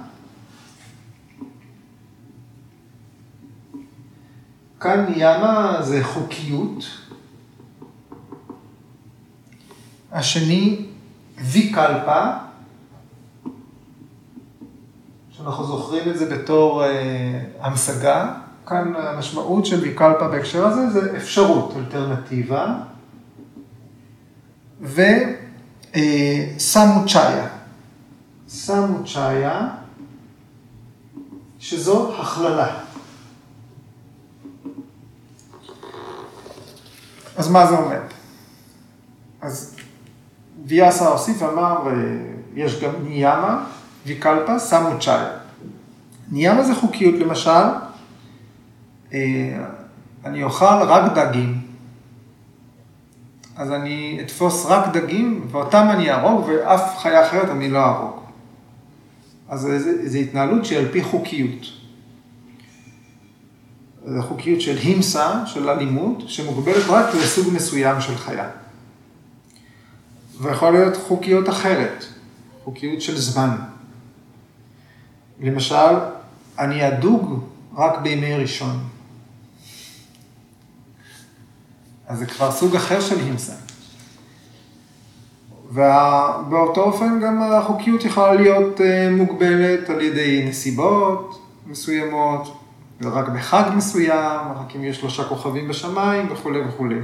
כאן 4.81 5.07
ניאמה 5.09 5.77
זה 5.83 6.05
חוקיות. 6.05 7.10
השני, 10.13 10.87
ויקלפה, 11.39 12.31
שאנחנו 15.31 15.65
זוכרים 15.65 16.11
את 16.11 16.19
זה 16.19 16.37
בתור 16.37 16.85
אה, 16.85 17.41
המשגה. 17.61 18.35
כאן 18.67 18.93
המשמעות 18.97 19.67
של 19.67 19.81
ויקלפה 19.81 20.29
בהקשר 20.29 20.67
הזה 20.67 20.91
זה 20.91 21.17
אפשרות, 21.17 21.75
אלטרנטיבה. 21.77 22.75
וסמוצ'איה. 26.57 27.49
סמוצ'איה, 28.49 29.69
שזו 31.59 32.15
הכללה. 32.19 32.79
אז 37.37 37.51
מה 37.51 37.67
זה 37.67 37.79
אומר? 37.79 38.01
אז 39.41 39.80
ויאסה 40.67 41.09
הוסיף 41.09 41.43
ואמר, 41.43 41.87
אה, 41.87 41.93
יש 42.55 42.81
גם 42.81 42.91
ניאמה, 43.03 43.65
ויקלפה, 44.07 44.59
סמוצ'איה. 44.59 45.31
ניאמה 46.33 46.63
זה 46.63 46.75
חוקיות, 46.75 47.15
למשל, 47.15 47.51
אה, 49.13 49.65
אני 50.25 50.43
אוכל 50.43 50.65
רק 50.65 51.13
דגים. 51.13 51.61
אז 53.57 53.73
אני 53.73 54.19
אתפוס 54.21 54.67
רק 54.67 54.89
דגים, 54.93 55.47
ואותם 55.51 55.87
אני 55.91 56.11
אהרוג, 56.11 56.49
ואף 56.49 56.99
חיה 56.99 57.27
אחרת 57.27 57.51
אני 57.51 57.71
לא 57.71 57.79
אהרוג. 57.79 58.21
אז 59.49 59.69
זו 60.05 60.19
התנהלות 60.19 60.65
שהיא 60.65 60.79
על 60.79 60.89
פי 60.93 61.03
חוקיות. 61.03 61.67
זו 64.07 64.23
חוקיות 64.23 64.61
של 64.61 64.77
הימסה, 64.77 65.47
של 65.47 65.71
אלימות, 65.71 66.23
שמוגבלת 66.27 66.85
רק 66.89 67.15
לסוג 67.15 67.55
מסוים 67.55 68.01
של 68.01 68.17
חיה. 68.17 68.49
ויכול 70.41 70.71
להיות 70.73 70.97
חוקיות 70.97 71.49
אחרת, 71.49 72.05
חוקיות 72.65 73.01
של 73.01 73.21
זמן. 73.21 73.57
למשל, 75.41 75.97
אני 76.59 76.89
אדוג 76.89 77.45
רק 77.77 77.99
בימי 77.99 78.35
ראשון. 78.35 78.79
אז 82.07 82.19
זה 82.19 82.27
כבר 82.27 82.53
סוג 82.53 82.77
אחר 82.77 83.01
של 83.01 83.19
הימסה. 83.19 83.53
ובאותו 85.73 86.83
אופן 86.83 87.21
גם 87.21 87.43
החוקיות 87.43 88.05
יכולה 88.05 88.35
להיות 88.35 88.81
אה, 88.81 89.11
מוגבלת 89.11 89.91
על 89.91 90.01
ידי 90.01 90.45
נסיבות 90.49 91.47
מסוימות, 91.67 92.57
רק 93.03 93.29
בחג 93.29 93.71
מסוים, 93.77 94.53
רק 94.57 94.77
אם 94.77 94.85
יש 94.85 94.97
שלושה 94.97 95.25
כוכבים 95.25 95.69
בשמיים 95.69 96.33
וכולי 96.33 96.61
וכולי. 96.61 97.01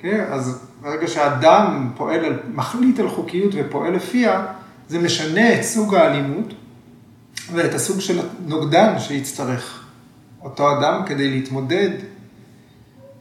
כן? 0.00 0.24
אז 0.30 0.64
ברגע 0.80 1.06
שאדם 1.06 1.90
פועל, 1.96 2.24
על, 2.24 2.38
מחליט 2.54 2.98
על 2.98 3.08
חוקיות 3.08 3.52
ופועל 3.56 3.92
לפיה, 3.92 4.46
זה 4.88 4.98
משנה 4.98 5.54
את 5.54 5.62
סוג 5.62 5.94
האלימות 5.94 6.54
ואת 7.52 7.74
הסוג 7.74 8.00
של 8.00 8.20
הנוגדן 8.20 8.98
שיצטרך 8.98 9.84
אותו 10.42 10.78
אדם 10.78 11.02
כדי 11.06 11.30
להתמודד 11.30 11.90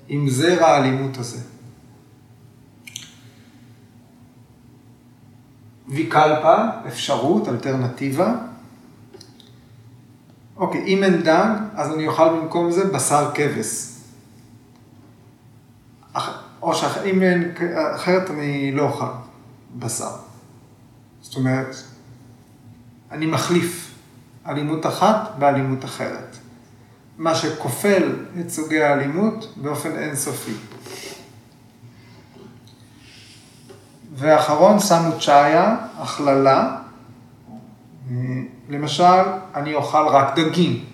עם 0.07 0.29
זרע 0.29 0.67
האלימות 0.67 1.17
הזה. 1.17 1.39
ויקלפה, 5.87 6.55
אפשרות, 6.87 7.47
אלטרנטיבה. 7.47 8.35
אוקיי, 10.57 10.83
אם 10.85 11.03
אין 11.03 11.23
דג, 11.23 11.49
אז 11.75 11.93
אני 11.93 12.07
אוכל 12.07 12.29
במקום 12.29 12.71
זה 12.71 12.85
בשר 12.93 13.31
כבש. 13.33 13.89
או 16.61 16.75
שאם 16.75 17.21
אין, 17.21 17.51
אחרת 17.95 18.29
אני 18.29 18.71
לא 18.71 18.81
אוכל 18.81 19.05
בשר. 19.79 20.11
זאת 21.21 21.35
אומרת, 21.35 21.75
אני 23.11 23.25
מחליף 23.25 23.95
אלימות 24.47 24.85
אחת 24.85 25.31
באלימות 25.39 25.85
אחרת. 25.85 26.37
מה 27.17 27.35
שכופל 27.35 28.15
את 28.39 28.49
סוגי 28.49 28.83
האלימות 28.83 29.53
באופן 29.57 29.95
אינסופי. 29.95 30.53
ואחרון 34.15 34.79
שמו 34.79 35.19
צ'איה, 35.19 35.75
הכללה. 35.97 36.77
למשל, 38.69 39.23
אני 39.55 39.75
אוכל 39.75 40.07
רק 40.07 40.39
דגים, 40.39 40.85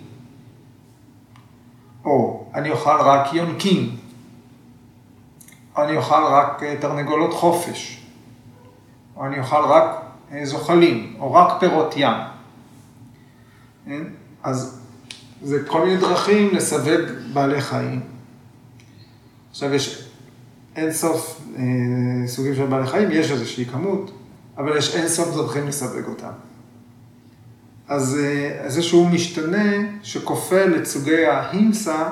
או 2.04 2.46
אני 2.54 2.70
אוכל 2.70 3.00
רק 3.00 3.32
יונקים, 3.32 3.96
אני 5.78 5.96
אוכל 5.96 6.24
רק 6.24 6.62
אה, 6.62 6.74
תרנגולות 6.80 7.34
חופש, 7.34 8.06
או 9.16 9.26
אני 9.26 9.38
אוכל 9.38 9.64
רק 9.64 10.02
אה, 10.32 10.46
זוחלים, 10.46 11.16
או 11.18 11.32
רק 11.32 11.60
פירות 11.60 11.94
ים. 11.96 12.12
כן? 13.86 14.02
אז 14.42 14.80
זה 15.42 15.64
כל 15.66 15.84
מיני 15.84 15.96
דרכים 15.96 16.54
לסווג 16.54 17.00
בעלי 17.32 17.60
חיים. 17.60 18.00
עכשיו 19.50 19.74
יש 19.74 20.08
אין 20.76 20.92
סוף 20.92 21.40
אה, 21.56 21.62
סוגים 22.26 22.54
של 22.54 22.66
בעלי 22.66 22.86
חיים, 22.86 23.08
יש 23.12 23.30
איזושהי 23.30 23.64
כמות, 23.64 24.10
אבל 24.58 24.76
יש 24.76 24.94
אין 24.94 25.08
סוף 25.08 25.34
דרכים 25.34 25.68
לסווג 25.68 26.04
אותם. 26.08 26.32
אז 27.88 28.18
אה, 28.18 28.70
זה 28.70 28.82
שהוא 28.82 29.08
משתנה 29.08 29.72
שכופל 30.02 30.76
את 30.76 30.86
סוגי 30.86 31.26
ההימסה 31.26 32.08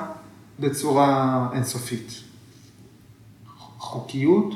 בצורה 0.59 1.47
אינסופית. 1.53 2.24
חוקיות, 3.95 4.53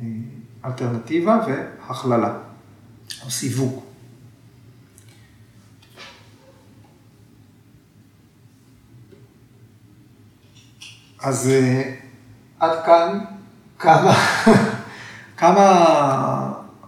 אה, 0.00 0.06
אלטרנטיבה 0.64 1.40
והכללה, 1.46 2.34
או 3.24 3.30
סיווג. 3.30 3.82
אז 11.22 11.48
אה, 11.48 11.94
עד 12.60 12.84
כאן 12.86 13.18
כמה, 13.78 14.14
כמה 15.40 15.66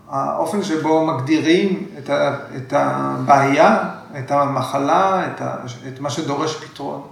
האופן 0.08 0.64
שבו 0.64 1.06
מגדירים 1.06 1.88
את, 1.98 2.10
ה, 2.10 2.36
את 2.56 2.72
הבעיה, 2.72 3.90
את 4.18 4.30
המחלה, 4.30 5.26
את, 5.26 5.40
ה, 5.40 5.56
את 5.88 6.00
מה 6.00 6.10
שדורש 6.10 6.64
פתרון 6.64 7.06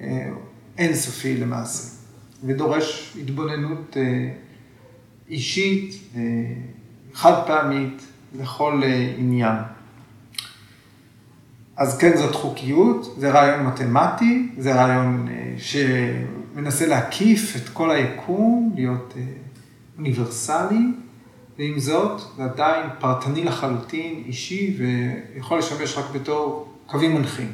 אה, 0.00 0.30
אינסופי 0.78 1.36
למעשה, 1.36 1.99
ודורש 2.44 3.16
התבוננות 3.20 3.96
אה, 3.96 4.30
אישית, 5.28 6.14
חד 7.14 7.42
פעמית, 7.46 8.02
לכל 8.38 8.82
עניין. 9.18 9.56
אז 11.80 11.98
כן, 11.98 12.16
זאת 12.16 12.34
חוקיות, 12.34 13.14
זה 13.18 13.30
רעיון 13.30 13.66
מתמטי, 13.66 14.48
זה 14.58 14.74
רעיון 14.74 15.28
אה, 15.28 15.54
שמנסה 15.58 16.86
להקיף 16.86 17.56
את 17.56 17.68
כל 17.68 17.90
היקום, 17.90 18.72
להיות 18.74 19.14
אה, 19.16 19.22
אוניברסלי, 19.98 20.86
ועם 21.58 21.80
זאת, 21.80 22.20
זה 22.36 22.44
עדיין 22.44 22.86
פרטני 22.98 23.44
לחלוטין, 23.44 24.22
אישי, 24.26 24.76
ויכול 24.78 25.58
לשמש 25.58 25.98
רק 25.98 26.04
בתור 26.12 26.74
קווים 26.86 27.14
מנחים. 27.14 27.52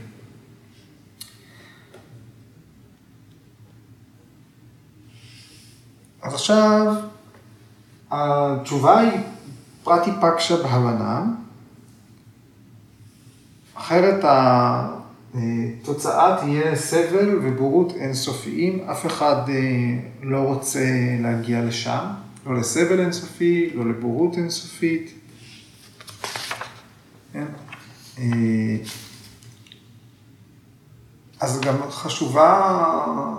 אז 6.26 6.34
עכשיו, 6.34 6.94
התשובה 8.10 8.98
היא 8.98 9.20
פרטי 9.84 10.10
פקשה 10.20 10.56
בהבנה. 10.56 11.24
אחרת 13.74 14.24
התוצאה 15.34 16.36
תהיה 16.40 16.76
סבל 16.76 17.38
ובורות 17.42 17.92
אינסופיים, 17.96 18.80
אף 18.90 19.06
אחד 19.06 19.36
אה, 19.48 19.54
לא 20.22 20.38
רוצה 20.38 20.84
להגיע 21.20 21.64
לשם, 21.64 22.04
לא 22.46 22.54
לסבל 22.54 23.00
אינסופי, 23.00 23.70
לא 23.74 23.90
לבורות 23.90 24.36
אינסופית. 24.36 25.10
כן? 27.32 27.46
אז 31.40 31.60
גם 31.60 31.74
חשובה 31.90 32.74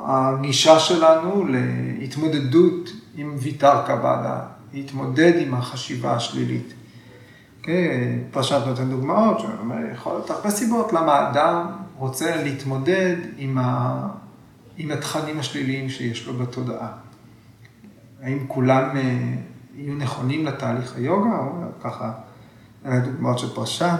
הגישה 0.05 0.79
שלנו 0.79 1.45
להתמודדות 1.99 2.89
עם 3.15 3.35
ויתר 3.39 3.85
קבלה, 3.87 4.39
להתמודד 4.73 5.33
עם 5.37 5.53
החשיבה 5.53 6.13
השלילית. 6.15 6.73
כן, 7.63 8.19
פרשת 8.31 8.61
נותן 8.67 8.89
דוגמאות, 8.89 9.39
שאומר, 9.39 9.75
יכול 9.93 10.13
להיות 10.13 10.29
הרבה 10.29 10.49
סיבות 10.49 10.93
למה 10.93 11.13
האדם 11.13 11.65
רוצה 11.97 12.43
להתמודד 12.43 13.15
עם, 13.37 13.57
ה... 13.57 14.07
עם 14.77 14.91
התכנים 14.91 15.39
השליליים 15.39 15.89
שיש 15.89 16.27
לו 16.27 16.33
בתודעה. 16.33 16.89
האם 18.23 18.45
כולם 18.47 18.97
אה, 18.97 19.01
יהיו 19.75 19.95
נכונים 19.95 20.45
לתהליך 20.45 20.95
היוגה, 20.95 21.37
או 21.37 21.51
ככה, 21.83 22.11
דוגמאות 22.85 23.39
של 23.39 23.49
פרשת. 23.55 23.99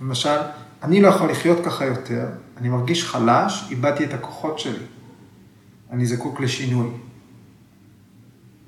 למשל, 0.00 0.38
אני 0.82 1.00
לא 1.00 1.08
יכול 1.08 1.30
לחיות 1.30 1.64
ככה 1.64 1.84
יותר, 1.84 2.26
אני 2.56 2.68
מרגיש 2.68 3.04
חלש, 3.04 3.66
איבדתי 3.70 4.04
את 4.04 4.14
הכוחות 4.14 4.58
שלי. 4.58 4.84
אני 5.90 6.06
זקוק 6.06 6.40
לשינוי. 6.40 6.90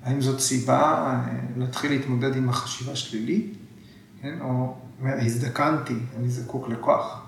האם 0.04 0.20
זאת 0.20 0.40
סיבה 0.40 0.80
אה, 0.82 1.20
להתחיל 1.56 1.90
להתמודד 1.90 2.36
עם 2.36 2.48
החשיבה 2.48 2.96
שלילית, 2.96 3.54
כן? 4.22 4.38
או 4.40 4.76
הזדקנתי, 5.04 5.94
אני 6.18 6.28
זקוק 6.28 6.68
לכוח. 6.68 7.22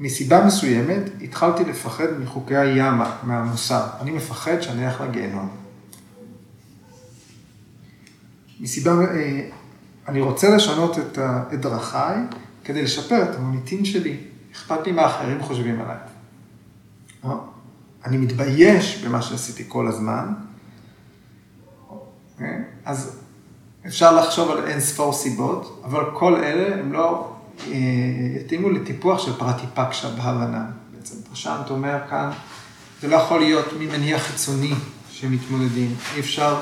מסיבה 0.00 0.44
מסוימת 0.46 1.02
התחלתי 1.22 1.64
לפחד 1.64 2.18
מחוקי 2.20 2.56
הימה, 2.56 3.16
מהמוסר. 3.22 3.86
אני 4.00 4.10
מפחד 4.10 4.60
שאני 4.60 4.86
אלך 4.86 5.00
לגיהנום. 5.00 5.48
מסיבה, 8.60 8.92
אה, 8.92 9.48
אני 10.08 10.20
רוצה 10.20 10.56
לשנות 10.56 10.98
את, 10.98 11.18
את 11.52 11.60
דרכיי 11.60 12.16
כדי 12.64 12.82
לשפר 12.82 13.22
את 13.22 13.36
המוניטין 13.36 13.84
שלי. 13.84 14.16
אכפת 14.52 14.86
לי 14.86 14.92
מה 14.92 15.06
אחרים 15.06 15.42
חושבים 15.42 15.80
עליי. 15.80 15.96
אה, 17.24 17.30
אני 18.04 18.16
מתבייש 18.16 19.04
במה 19.04 19.22
שעשיתי 19.22 19.64
כל 19.68 19.86
הזמן, 19.88 20.32
אוקיי? 21.90 22.62
אז 22.84 23.20
אפשר 23.86 24.16
לחשוב 24.16 24.50
על 24.50 24.64
אין 24.66 24.80
ספור 24.80 25.12
סיבות, 25.12 25.82
אבל 25.84 26.04
כל 26.14 26.34
אלה 26.34 26.80
הם 26.80 26.92
לא 26.92 27.32
אה, 27.66 27.74
יתאימו 28.40 28.70
לטיפוח 28.70 29.18
של 29.18 29.32
פרטיפקשה 29.38 30.08
בהבנה. 30.08 30.64
בעצם 30.96 31.16
פרשנט 31.28 31.70
אומר 31.70 31.98
כאן, 32.10 32.30
זה 33.00 33.08
לא 33.08 33.16
יכול 33.16 33.40
להיות 33.40 33.66
ממניע 33.78 34.18
חיצוני 34.18 34.74
שמתמודדים. 35.10 35.94
אי 36.14 36.20
אפשר, 36.20 36.60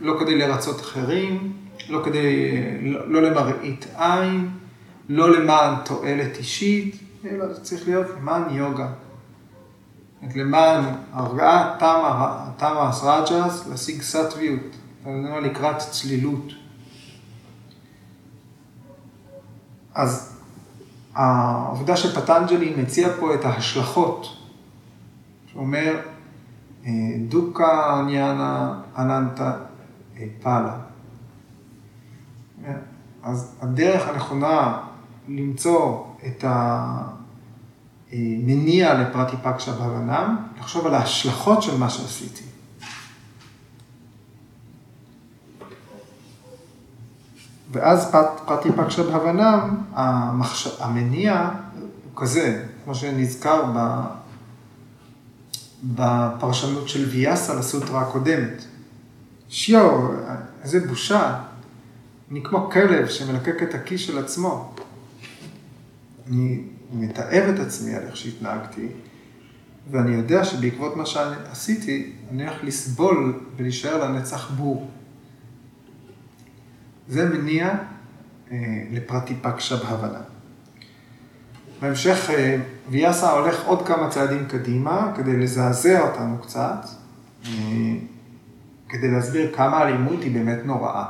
לא 0.00 0.16
כדי 0.20 0.38
לרצות 0.38 0.80
אחרים, 0.80 1.52
לא 1.88 2.02
כדי, 2.04 2.50
לא, 2.82 3.12
לא 3.12 3.22
למראית 3.22 3.86
עין, 3.96 4.50
לא 5.08 5.30
למען 5.30 5.74
תועלת 5.84 6.36
אישית, 6.36 6.96
אלא 7.24 7.54
זה 7.54 7.60
צריך 7.64 7.88
להיות 7.88 8.06
למען 8.16 8.54
יוגה. 8.54 8.88
למען 10.34 10.84
הרגעה, 11.12 11.76
תמה, 11.78 12.50
תמה 12.56 12.90
רג'ס, 13.04 13.66
להשיג 13.66 14.02
סטוויות, 14.02 14.76
לקראת 15.42 15.78
צלילות. 15.78 16.52
אז 19.94 20.38
העובדה 21.14 21.96
שפטנג'לי 21.96 22.74
מציע 22.82 23.08
פה 23.20 23.34
את 23.34 23.44
ההשלכות, 23.44 24.26
שאומר, 25.52 26.00
אה, 26.86 26.90
דוקה 27.28 27.98
עניינה 27.98 28.80
אננטה 28.98 29.56
אה, 30.16 30.24
פאלה. 30.42 30.76
אז 33.22 33.56
הדרך 33.60 34.08
הנכונה 34.08 34.87
למצוא 35.28 36.04
את 36.26 36.44
המניע 38.12 38.94
לפרטיפקשה 38.94 39.72
בהבנם, 39.72 40.36
לחשוב 40.60 40.86
על 40.86 40.94
ההשלכות 40.94 41.62
של 41.62 41.78
מה 41.78 41.90
שעשיתי. 41.90 42.44
ואז 47.72 48.14
פרטיפקשה 48.46 49.02
בהבנם, 49.02 49.76
המחש... 49.92 50.80
המניע 50.80 51.50
הוא 51.78 52.22
כזה, 52.22 52.64
כמו 52.84 52.94
שנזכר 52.94 53.64
ב... 53.76 54.00
בפרשנות 55.84 56.88
של 56.88 57.04
ויאסה 57.04 57.54
לסוטרה 57.54 58.00
הקודמת. 58.00 58.64
שיו, 59.48 60.08
איזה 60.62 60.86
בושה, 60.88 61.38
אני 62.30 62.42
כמו 62.44 62.70
כלב 62.70 63.08
שמלקק 63.08 63.62
את 63.62 63.74
הכיס 63.74 64.00
של 64.00 64.18
עצמו. 64.18 64.74
אני 66.28 66.62
מתעב 66.92 67.54
את 67.54 67.58
עצמי 67.58 67.94
על 67.94 68.02
איך 68.02 68.16
שהתנהגתי, 68.16 68.88
ואני 69.90 70.10
יודע 70.10 70.44
שבעקבות 70.44 70.96
מה 70.96 71.06
שעשיתי, 71.06 72.12
אני 72.30 72.48
הולך 72.48 72.64
לסבול 72.64 73.40
ולהישאר 73.56 74.04
לנצח 74.04 74.50
בור. 74.50 74.90
זה 77.08 77.28
מניע 77.28 77.74
אה, 78.50 78.56
לפרטיפקשה 78.90 79.76
בהבנה. 79.76 80.20
בהמשך 81.80 82.30
אה, 82.30 82.56
ויאסה 82.90 83.30
הולך 83.30 83.64
עוד 83.64 83.86
כמה 83.86 84.10
צעדים 84.10 84.46
קדימה 84.48 85.12
כדי 85.16 85.36
לזעזע 85.36 86.00
אותנו 86.00 86.38
קצת, 86.38 86.86
אה, 87.46 87.50
כדי 88.88 89.10
להסביר 89.10 89.56
כמה 89.56 89.76
האלימות 89.76 90.22
היא 90.22 90.34
באמת 90.34 90.58
נוראה. 90.64 91.04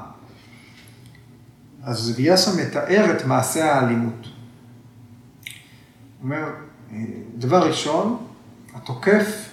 אז 1.82 2.14
ויאסה 2.16 2.62
מתאר 2.62 3.16
את 3.16 3.24
מעשה 3.24 3.74
האלימות. 3.74 4.37
אומר, 6.22 6.44
אה, 6.92 6.96
דבר 7.34 7.68
ראשון, 7.68 8.26
התוקף 8.74 9.48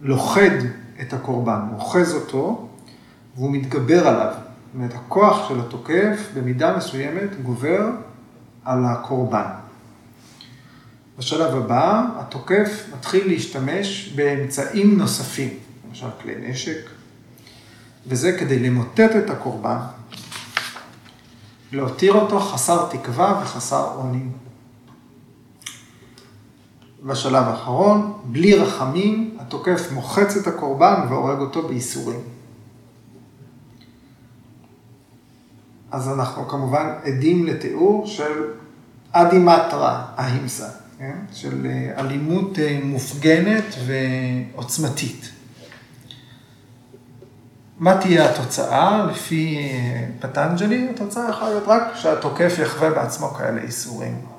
לוכד 0.00 0.58
את 1.00 1.12
הקורבן, 1.12 1.60
אוחז 1.74 2.14
אותו 2.14 2.68
והוא 3.36 3.52
מתגבר 3.52 4.08
עליו. 4.08 4.32
זאת 4.32 4.74
אומרת, 4.74 4.94
הכוח 4.94 5.48
של 5.48 5.60
התוקף 5.60 6.30
במידה 6.34 6.76
מסוימת 6.76 7.42
גובר 7.42 7.90
על 8.64 8.84
הקורבן. 8.84 9.46
בשלב 11.18 11.56
הבא, 11.56 12.04
התוקף 12.16 12.84
מתחיל 12.96 13.26
להשתמש 13.26 14.12
באמצעים 14.14 14.98
נוספים, 14.98 15.58
למשל 15.88 16.06
כלי 16.22 16.34
נשק, 16.38 16.90
וזה 18.06 18.38
כדי 18.38 18.58
למוטט 18.58 19.16
את 19.24 19.30
הקורבן, 19.30 19.78
להותיר 21.72 22.12
אותו 22.12 22.40
חסר 22.40 22.88
תקווה 22.90 23.40
וחסר 23.42 23.84
אונים. 23.94 24.32
בשלב 27.02 27.44
האחרון, 27.48 28.12
בלי 28.24 28.54
רחמים, 28.54 29.36
התוקף 29.38 29.92
מוחץ 29.92 30.36
את 30.36 30.46
הקורבן 30.46 31.06
והורג 31.08 31.38
אותו 31.38 31.68
בייסורים. 31.68 32.20
אז 35.90 36.08
אנחנו 36.08 36.48
כמובן 36.48 36.94
עדים 37.04 37.46
לתיאור 37.46 38.06
של 38.06 38.44
אדימטרה 39.12 40.04
ההימסה, 40.16 40.68
כן? 40.98 41.16
של 41.32 41.66
אה, 41.66 42.00
אלימות 42.00 42.58
אה, 42.58 42.78
מופגנת 42.84 43.74
ועוצמתית. 43.86 45.30
מה 47.78 48.00
תהיה 48.00 48.30
התוצאה 48.30 49.06
לפי 49.10 49.58
אה, 49.58 50.06
פטנג'לי? 50.20 50.88
התוצאה 50.90 51.30
יכולה 51.30 51.50
להיות 51.50 51.64
רק 51.66 51.82
שהתוקף 51.94 52.54
יחווה 52.58 52.90
בעצמו 52.90 53.28
כאלה 53.28 53.62
איסורים. 53.62 54.31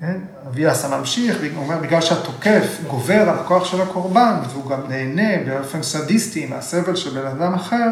כן? 0.00 0.16
אביאסה 0.48 0.98
ממשיך, 0.98 1.36
הוא 1.54 1.64
אומר, 1.64 1.78
בגלל 1.78 2.00
שהתוקף 2.00 2.80
גובר 2.90 3.14
על 3.14 3.38
הכוח 3.38 3.64
של 3.64 3.82
הקורבן, 3.82 4.34
והוא 4.48 4.70
גם 4.70 4.80
נהנה 4.88 5.44
באופן 5.46 5.82
סדיסטי 5.82 6.46
מהסבל 6.46 6.96
של 6.96 7.20
בן 7.20 7.26
אדם 7.26 7.54
אחר, 7.54 7.88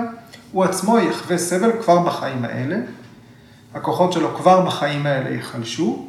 הוא 0.52 0.64
עצמו 0.64 0.98
יחווה 0.98 1.38
סבל 1.38 1.72
כבר 1.82 1.98
בחיים 1.98 2.44
האלה, 2.44 2.76
הכוחות 3.74 4.12
שלו 4.12 4.34
כבר 4.36 4.66
בחיים 4.66 5.06
האלה 5.06 5.30
ייחלשו, 5.30 6.08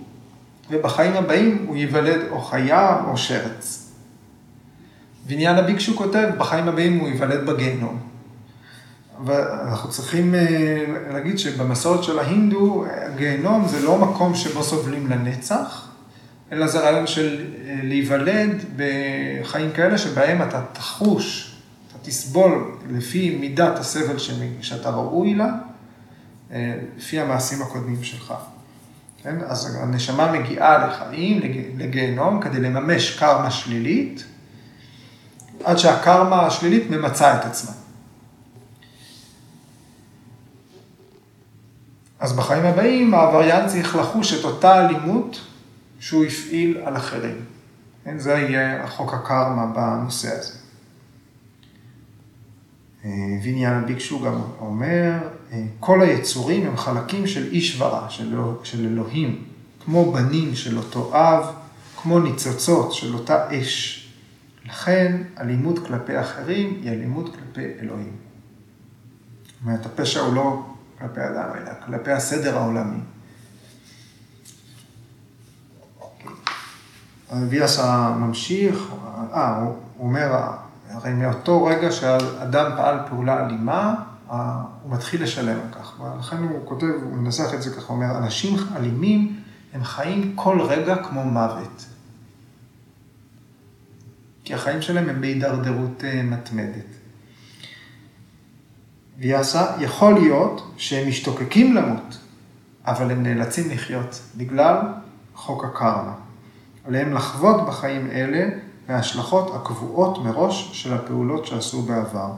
ובחיים 0.69 1.13
הבאים 1.13 1.65
הוא 1.67 1.77
ייוולד 1.77 2.21
או 2.31 2.41
חיה 2.41 3.03
או 3.07 3.17
שרץ. 3.17 3.91
ועניין 5.27 5.57
הביקשו 5.57 5.95
כותב, 5.97 6.27
בחיים 6.37 6.67
הבאים 6.67 6.99
הוא 6.99 7.07
ייוולד 7.07 7.45
בגיהנום. 7.45 8.14
ואנחנו 9.23 9.89
צריכים 9.89 10.35
אה, 10.35 10.85
להגיד 11.13 11.39
שבמסורת 11.39 12.03
של 12.03 12.19
ההינדו, 12.19 12.85
הגיהנום 13.05 13.67
זה 13.67 13.85
לא 13.85 13.97
מקום 13.97 14.35
שבו 14.35 14.63
סובלים 14.63 15.07
לנצח, 15.07 15.87
אלא 16.51 16.67
זה 16.67 16.79
רעיון 16.79 17.07
של 17.07 17.45
אה, 17.67 17.75
להיוולד 17.83 18.65
בחיים 18.75 19.71
כאלה 19.71 19.97
שבהם 19.97 20.41
אתה 20.41 20.61
תחוש, 20.73 21.55
אתה 21.89 22.09
תסבול 22.09 22.77
לפי 22.89 23.37
מידת 23.39 23.79
הסבל 23.79 24.17
שאתה 24.61 24.89
ראוי 24.89 25.35
לה, 25.35 25.49
אה, 26.51 26.75
לפי 26.97 27.19
המעשים 27.19 27.61
הקודמים 27.61 28.03
שלך. 28.03 28.33
כן? 29.23 29.35
אז 29.47 29.77
הנשמה 29.81 30.31
מגיעה 30.31 30.87
לחיים, 30.87 31.41
לגיהנום, 31.77 32.41
כדי 32.41 32.59
לממש 32.59 33.19
קרמה 33.19 33.51
שלילית, 33.51 34.23
עד 35.63 35.77
שהקרמה 35.77 36.45
השלילית 36.45 36.89
ממצה 36.89 37.35
את 37.35 37.45
עצמה. 37.45 37.84
אז 42.25 42.33
בחיים 42.33 42.65
הבאים 42.65 43.13
העבריין 43.13 43.67
צריך 43.67 43.95
לחוש 43.95 44.33
את 44.33 44.45
אותה 44.45 44.85
אלימות 44.85 45.41
שהוא 45.99 46.25
הפעיל 46.25 46.77
על 46.83 46.97
אחרים. 46.97 47.35
כן, 48.03 48.19
זה 48.19 48.31
יהיה 48.31 48.83
החוק 48.83 49.13
הקרמה 49.13 49.65
בנושא 49.65 50.29
הזה. 50.39 50.53
אה, 53.05 53.09
ויניאן 53.43 53.83
ביקשו 53.87 54.21
גם 54.21 54.41
אומר, 54.59 55.11
אה, 55.51 55.63
כל 55.79 56.01
היצורים 56.01 56.67
הם 56.67 56.77
חלקים 56.77 57.27
של 57.27 57.47
איש 57.51 57.81
ורע, 57.81 58.09
של, 58.09 58.35
של 58.63 58.85
אלוהים, 58.85 59.43
כמו 59.85 60.11
בנים 60.11 60.55
של 60.55 60.77
אותו 60.77 61.11
אב, 61.13 61.45
כמו 62.01 62.19
ניצוצות 62.19 62.93
של 62.93 63.13
אותה 63.13 63.47
אש. 63.51 64.07
לכן 64.65 65.21
אלימות 65.39 65.87
כלפי 65.87 66.21
אחרים 66.21 66.79
היא 66.81 66.91
אלימות 66.91 67.35
כלפי 67.35 67.67
אלוהים. 67.81 68.13
זאת 69.45 69.53
אומרת, 69.65 69.85
הפשע 69.85 70.19
הוא 70.19 70.33
לא 70.33 70.74
כלפי 70.99 71.21
אדם, 71.21 71.49
אלא 71.55 71.71
כלפי 71.85 72.11
הסדר 72.11 72.57
העולמי. 72.57 72.99
ויאסה 77.49 78.09
ממשיך, 78.09 78.93
אה, 79.33 79.57
הוא 79.57 79.75
אומר, 79.99 80.31
הרי 80.89 81.13
מאותו 81.13 81.65
רגע 81.65 81.91
שאדם 81.91 82.71
פעל 82.77 82.97
פעולה 83.09 83.45
אלימה, 83.45 83.95
הוא 84.27 84.91
מתחיל 84.91 85.23
לשלם 85.23 85.59
על 85.59 85.81
כך. 85.81 85.99
ולכן 85.99 86.37
הוא 86.37 86.65
כותב, 86.65 86.85
הוא 86.85 87.13
מנסח 87.13 87.53
את 87.53 87.61
זה 87.61 87.69
ככה, 87.69 87.93
הוא 87.93 88.03
אומר, 88.03 88.17
אנשים 88.17 88.57
אלימים, 88.75 89.39
הם 89.73 89.83
חיים 89.83 90.35
כל 90.35 90.61
רגע 90.61 90.95
כמו 91.03 91.23
מוות. 91.23 91.85
כי 94.43 94.53
החיים 94.53 94.81
שלהם 94.81 95.09
הם 95.09 95.21
בהידרדרות 95.21 96.03
אה, 96.03 96.23
מתמדת. 96.23 96.94
ויאסה, 99.17 99.65
יכול 99.79 100.13
להיות 100.13 100.73
שהם 100.77 101.07
משתוקקים 101.07 101.75
למות, 101.75 102.17
אבל 102.85 103.11
הם 103.11 103.23
נאלצים 103.23 103.69
לחיות 103.69 104.21
בגלל 104.37 104.77
חוק 105.35 105.65
הקרמה. 105.65 106.13
עליהם 106.87 107.13
לחוות 107.13 107.65
בחיים 107.67 108.11
אלה 108.11 108.47
מההשלכות 108.89 109.55
הקבועות 109.55 110.23
מראש 110.23 110.69
של 110.73 110.93
הפעולות 110.93 111.45
שעשו 111.45 111.81
בעבר. 111.81 112.31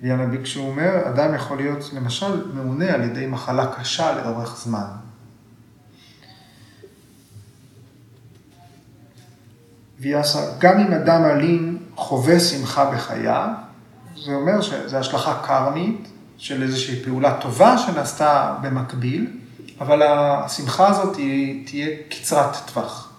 ויאנה 0.00 0.42
כשהוא 0.42 0.68
אומר, 0.68 1.08
אדם 1.08 1.34
יכול 1.34 1.56
להיות 1.56 1.90
למשל 1.92 2.52
ממונה 2.54 2.94
על 2.94 3.02
ידי 3.04 3.26
מחלה 3.26 3.66
קשה 3.66 4.12
לאורך 4.12 4.56
זמן. 4.56 4.86
ויעשה, 10.00 10.58
גם 10.58 10.78
אם 10.78 10.92
אדם 10.92 11.24
אלים 11.24 11.78
חווה 11.96 12.40
שמחה 12.40 12.90
בחייו, 12.90 13.48
זה 14.24 14.34
אומר 14.34 14.60
שזו 14.60 14.96
השלכה 14.96 15.42
קרמית 15.46 16.08
של 16.38 16.62
איזושהי 16.62 17.02
פעולה 17.04 17.40
טובה 17.40 17.78
שנעשתה 17.78 18.58
במקביל, 18.62 19.38
אבל 19.80 20.02
השמחה 20.02 20.88
הזאת 20.88 21.16
היא 21.16 21.66
תהיה 21.66 21.96
קצרת 22.10 22.56
טווח. 22.66 23.12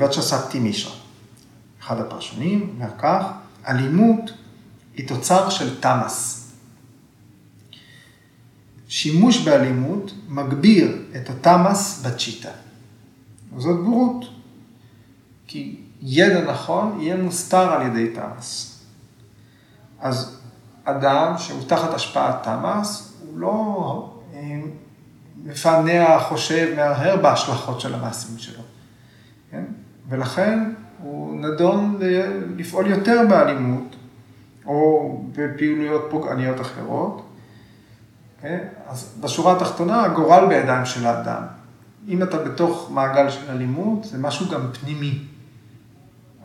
וצ'סקתי 0.00 0.58
מישה, 0.58 0.90
אחד 1.80 2.00
הפרשנים, 2.00 2.74
אומר 2.74 2.90
כך, 2.98 3.24
אלימות 3.66 4.30
היא 4.94 5.08
תוצר 5.08 5.50
של 5.50 5.80
תמאס. 5.80 6.52
שימוש 8.88 9.38
באלימות 9.38 10.12
מגביר 10.28 10.98
את 11.16 11.30
התמאס 11.30 12.02
בצ'יטה. 12.02 12.50
זאת 13.56 13.84
בורות. 13.84 14.24
כי 15.46 15.85
ידע 16.02 16.52
נכון 16.52 16.98
יהיה 17.00 17.16
מוסתר 17.16 17.72
על 17.72 17.86
ידי 17.86 18.08
תמאס. 18.14 18.82
אז 20.00 20.40
אדם 20.84 21.34
שהוא 21.38 21.60
תחת 21.66 21.94
השפעת 21.94 22.42
תמאס, 22.42 23.12
הוא 23.20 23.38
לא 23.38 24.12
אה, 24.34 24.60
מפענע, 25.44 26.18
חושב, 26.18 26.74
מהרהר 26.76 27.16
בהשלכות 27.16 27.80
של 27.80 27.94
המעשים 27.94 28.38
שלו. 28.38 28.62
כן? 29.50 29.64
ולכן 30.08 30.72
הוא 31.02 31.40
נדון 31.40 31.98
לפעול 32.56 32.86
יותר 32.86 33.22
באלימות, 33.28 33.96
או 34.66 35.20
בפעילויות 35.32 36.06
פוגעניות 36.10 36.60
אחרות. 36.60 37.22
כן? 38.42 38.58
אז 38.86 39.14
בשורה 39.20 39.56
התחתונה, 39.56 40.04
הגורל 40.04 40.46
בידיים 40.48 40.86
של 40.86 41.06
האדם. 41.06 41.42
אם 42.08 42.22
אתה 42.22 42.38
בתוך 42.38 42.90
מעגל 42.90 43.30
של 43.30 43.50
אלימות, 43.50 44.04
זה 44.04 44.18
משהו 44.18 44.48
גם 44.50 44.60
פנימי. 44.80 45.18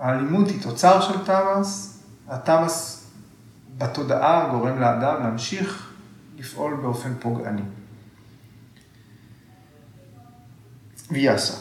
האלימות 0.02 0.48
היא 0.48 0.62
תוצר 0.62 1.02
של 1.02 1.26
תמאס, 1.26 2.00
התמאס 2.28 3.08
בתודעה 3.78 4.50
גורם 4.52 4.80
לאדם 4.80 5.24
להמשיך 5.24 5.92
לפעול 6.38 6.74
באופן 6.82 7.14
פוגעני. 7.20 7.62
ויעשה. 11.12 11.54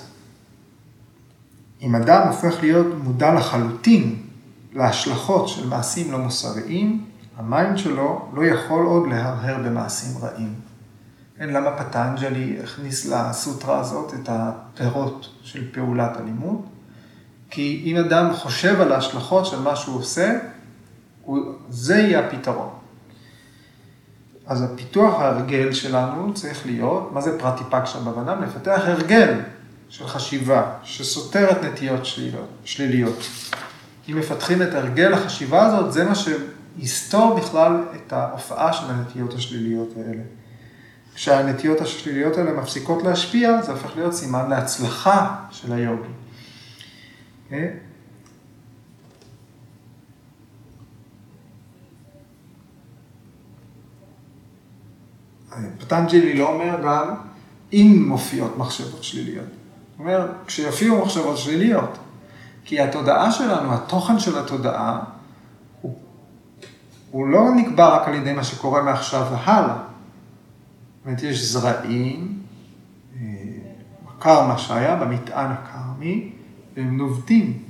אם 1.80 1.94
אדם 1.96 2.28
הופך 2.28 2.60
להיות 2.60 2.86
מודע 3.02 3.34
לחלוטין 3.34 4.22
להשלכות 4.72 5.48
של 5.48 5.68
מעשים 5.68 6.12
לא 6.12 6.18
מוסריים, 6.18 7.04
ה 7.36 7.45
mind 7.45 7.78
שלו 7.78 8.30
לא 8.34 8.44
יכול 8.44 8.86
עוד 8.86 9.08
להרהר 9.08 9.62
במעשים 9.64 10.18
רעים. 10.22 10.54
כן, 11.36 11.48
למה 11.48 11.76
פטנג'לי 11.78 12.58
הכניס 12.64 13.06
לסוטרה 13.06 13.78
הזאת 13.78 14.14
את 14.14 14.28
הפירות 14.28 15.28
של 15.42 15.72
פעולת 15.72 16.16
אלימות? 16.16 16.66
כי 17.50 17.82
אם 17.84 17.96
אדם 17.96 18.32
חושב 18.34 18.80
על 18.80 18.92
ההשלכות 18.92 19.46
של 19.46 19.60
מה 19.60 19.76
שהוא 19.76 19.98
עושה, 19.98 20.38
הוא, 21.22 21.38
זה 21.68 21.96
יהיה 21.96 22.20
הפתרון. 22.20 22.68
אז 24.46 24.62
הפיתוח 24.62 25.20
ההרגל 25.20 25.72
שלנו 25.72 26.34
צריך 26.34 26.66
להיות, 26.66 27.10
מה 27.12 27.20
זה 27.20 27.38
פרטיפקשה 27.38 27.98
בבנם? 27.98 28.42
לפתח 28.42 28.80
הרגל 28.84 29.40
של 29.88 30.06
חשיבה 30.06 30.72
שסותר 30.82 31.50
את 31.50 31.64
נטיות 31.64 32.06
שליליות. 32.64 33.28
אם 34.08 34.18
מפתחים 34.18 34.62
את 34.62 34.74
הרגל 34.74 35.12
החשיבה 35.12 35.66
הזאת, 35.66 35.92
זה 35.92 36.04
מה 36.04 36.12
שיסתור 36.14 37.34
בכלל 37.34 37.84
את 37.96 38.12
ההופעה 38.12 38.72
של 38.72 38.84
הנטיות 38.88 39.34
השליליות 39.34 39.88
האלה. 39.96 40.22
כשהנטיות 41.14 41.80
השליליות 41.80 42.36
האלה 42.36 42.52
מפסיקות 42.52 43.02
להשפיע, 43.02 43.62
זה 43.62 43.72
הופך 43.72 43.96
להיות 43.96 44.14
סימן 44.14 44.50
להצלחה 44.50 45.36
של 45.50 45.72
היוגי. 45.72 46.08
אה? 47.52 47.70
פטנג'לי 55.78 56.38
לא 56.38 56.48
אומר 56.48 56.80
גם 56.84 57.14
אם 57.72 58.04
מופיעות 58.08 58.58
מחשבות 58.58 59.04
שליליות. 59.04 59.46
הוא 59.96 60.06
אומר, 60.06 60.32
כשיופיעו 60.46 61.04
מחשבות 61.04 61.38
שליליות. 61.38 61.98
כי 62.64 62.80
התודעה 62.80 63.32
שלנו, 63.32 63.74
התוכן 63.74 64.18
של 64.18 64.38
התודעה, 64.38 65.00
הוא, 65.80 65.98
הוא 67.10 67.26
לא 67.26 67.50
נקבע 67.56 67.88
רק 67.88 68.08
על 68.08 68.14
ידי 68.14 68.32
מה 68.32 68.44
שקורה 68.44 68.82
מעכשיו 68.82 69.26
והלאה. 69.30 69.76
זאת 69.76 71.06
אומרת, 71.06 71.22
יש 71.22 71.42
זרעים, 71.44 72.42
קרמה 74.18 74.58
שהיה 74.58 74.96
במטען 74.96 75.50
הקרמי, 75.50 76.32
והם 76.76 76.96
נובטים. 76.96 77.62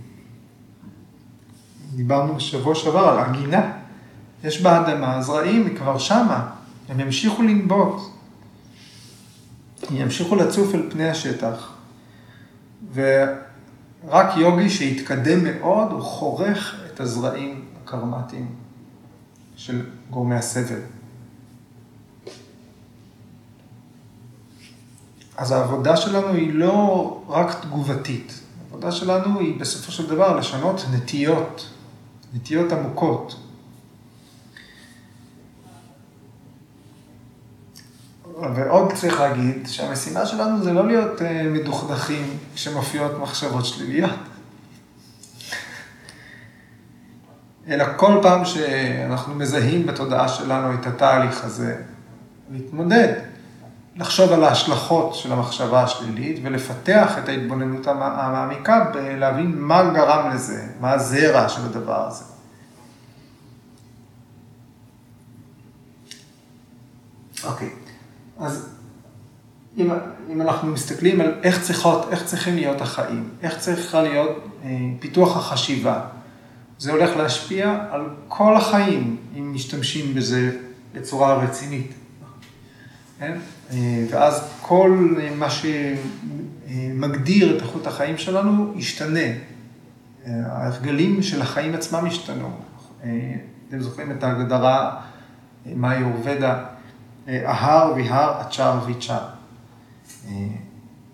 דיברנו 1.94 2.34
בשבוע 2.34 2.74
שעבר 2.74 3.08
על 3.08 3.18
הגינה. 3.18 3.72
יש 4.44 4.62
באדמה 4.62 5.22
זרעים, 5.22 5.66
היא 5.66 5.76
כבר 5.76 5.98
שמה, 5.98 6.50
הם 6.88 7.00
ימשיכו 7.00 7.42
לנבוט. 7.42 8.00
הם 9.88 9.96
ימשיכו 9.96 10.36
לצוף 10.36 10.74
אל 10.74 10.90
פני 10.90 11.08
השטח. 11.08 11.72
ורק 12.94 14.36
יוגי 14.36 14.70
שהתקדם 14.70 15.44
מאוד, 15.44 15.92
הוא 15.92 16.02
חורך 16.02 16.80
את 16.86 17.00
הזרעים 17.00 17.64
הקרמטיים 17.84 18.46
של 19.56 19.86
גורמי 20.10 20.34
הסבל. 20.34 20.80
אז 25.36 25.50
העבודה 25.50 25.96
שלנו 25.96 26.28
היא 26.28 26.54
לא 26.54 27.22
רק 27.28 27.60
תגובתית, 27.62 28.40
העבודה 28.84 28.96
שלנו 28.96 29.40
היא 29.40 29.60
בסופו 29.60 29.92
של 29.92 30.06
דבר 30.06 30.36
לשנות 30.36 30.84
נטיות, 30.92 31.70
נטיות 32.34 32.72
עמוקות. 32.72 33.36
ועוד 38.54 38.92
צריך 38.92 39.20
להגיד 39.20 39.66
שהמשימה 39.66 40.26
שלנו 40.26 40.64
זה 40.64 40.72
לא 40.72 40.86
להיות 40.86 41.22
אה, 41.22 41.42
מדוכדכים 41.42 42.38
כשמופיעות 42.54 43.18
מחשבות 43.18 43.66
שליליות. 43.66 44.10
אלא 47.68 47.84
כל 47.96 48.18
פעם 48.22 48.44
שאנחנו 48.44 49.34
מזהים 49.34 49.86
בתודעה 49.86 50.28
שלנו 50.28 50.74
את 50.74 50.86
התהליך 50.86 51.44
הזה, 51.44 51.82
להתמודד, 52.50 53.12
לחשוב 54.00 54.32
על 54.32 54.44
ההשלכות 54.44 55.14
של 55.14 55.32
המחשבה 55.32 55.82
השלילית 55.82 56.40
ולפתח 56.42 57.18
את 57.18 57.28
ההתבוננות 57.28 57.86
המעמיקה 57.86 58.90
בלהבין 58.94 59.54
מה 59.58 59.90
גרם 59.94 60.30
לזה, 60.34 60.66
מה 60.80 60.92
הזרע 60.92 61.48
של 61.48 61.64
הדבר 61.64 62.06
הזה. 62.06 62.24
אוקיי. 67.44 67.68
Okay. 67.68 68.42
אז 68.44 68.68
אם, 69.76 69.90
אם 70.32 70.40
אנחנו 70.40 70.72
מסתכלים 70.72 71.20
על 71.20 71.34
איך, 71.42 71.62
צריכות, 71.62 72.08
איך 72.10 72.24
צריכים 72.24 72.54
להיות 72.56 72.80
החיים, 72.80 73.28
איך 73.42 73.58
צריכה 73.58 74.02
להיות 74.02 74.44
אה, 74.64 74.68
פיתוח 75.00 75.36
החשיבה, 75.36 76.00
זה 76.78 76.92
הולך 76.92 77.16
להשפיע 77.16 77.78
על 77.90 78.08
כל 78.28 78.56
החיים, 78.56 79.16
אם 79.38 79.54
משתמשים 79.54 80.14
בזה 80.14 80.56
בצורה 80.94 81.34
רצינית. 81.34 81.94
כן? 83.18 83.38
אה, 83.72 84.04
ואז 84.10 84.52
כל 84.60 85.14
מה 85.36 85.46
שמגדיר 86.70 87.56
את 87.56 87.62
איכות 87.62 87.86
החיים 87.86 88.18
שלנו 88.18 88.72
ישתנה. 88.76 89.20
אה, 90.26 90.32
ההרגלים 90.46 91.22
של 91.22 91.42
החיים 91.42 91.74
עצמם 91.74 92.06
השתנו. 92.06 92.50
אה, 93.04 93.34
אתם 93.68 93.80
זוכרים 93.80 94.10
את 94.10 94.24
ההגדרה 94.24 95.00
מהי 95.66 96.02
אורבדה? 96.02 96.64
אהר 97.28 97.92
ויהר 97.96 98.40
אצ'ר 98.40 98.78
ויצ'ר. 98.86 99.26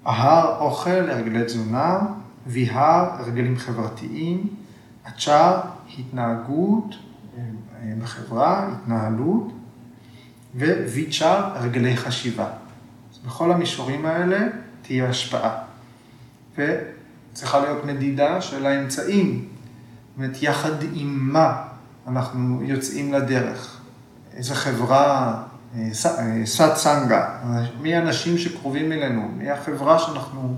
אהר 0.07 0.59
אוכל, 0.61 1.11
הרגלי 1.11 1.45
תזונה, 1.45 1.99
ויהר, 2.47 3.11
הרגלים 3.19 3.57
חברתיים, 3.57 4.47
אצ'ר, 5.09 5.61
התנהגות 5.99 6.95
בחברה, 8.03 8.69
התנהלות, 8.73 9.53
וויצ'ר, 10.59 11.49
הרגלי 11.55 11.97
חשיבה. 11.97 12.49
אז 13.13 13.19
בכל 13.27 13.53
המישורים 13.53 14.07
האלה 14.07 14.39
תהיה 14.83 15.09
השפעה. 15.09 15.59
וצריכה 16.59 17.61
להיות 17.61 17.85
מדידה 17.85 18.41
של 18.41 18.67
האמצעים, 18.67 19.45
זאת 19.45 20.17
אומרת, 20.17 20.43
יחד 20.43 20.83
עם 20.95 21.19
מה 21.33 21.63
אנחנו 22.09 22.63
יוצאים 22.63 23.13
לדרך. 23.13 23.81
איזה 24.35 24.55
חברה, 24.55 25.43
סאט 26.45 26.77
סנגה, 26.77 27.39
מי 27.81 27.95
האנשים 27.95 28.39
שקרובים 28.39 28.93
אלינו, 28.93 29.29
מי 29.37 29.51
החברה 29.51 29.99
שאנחנו 29.99 30.57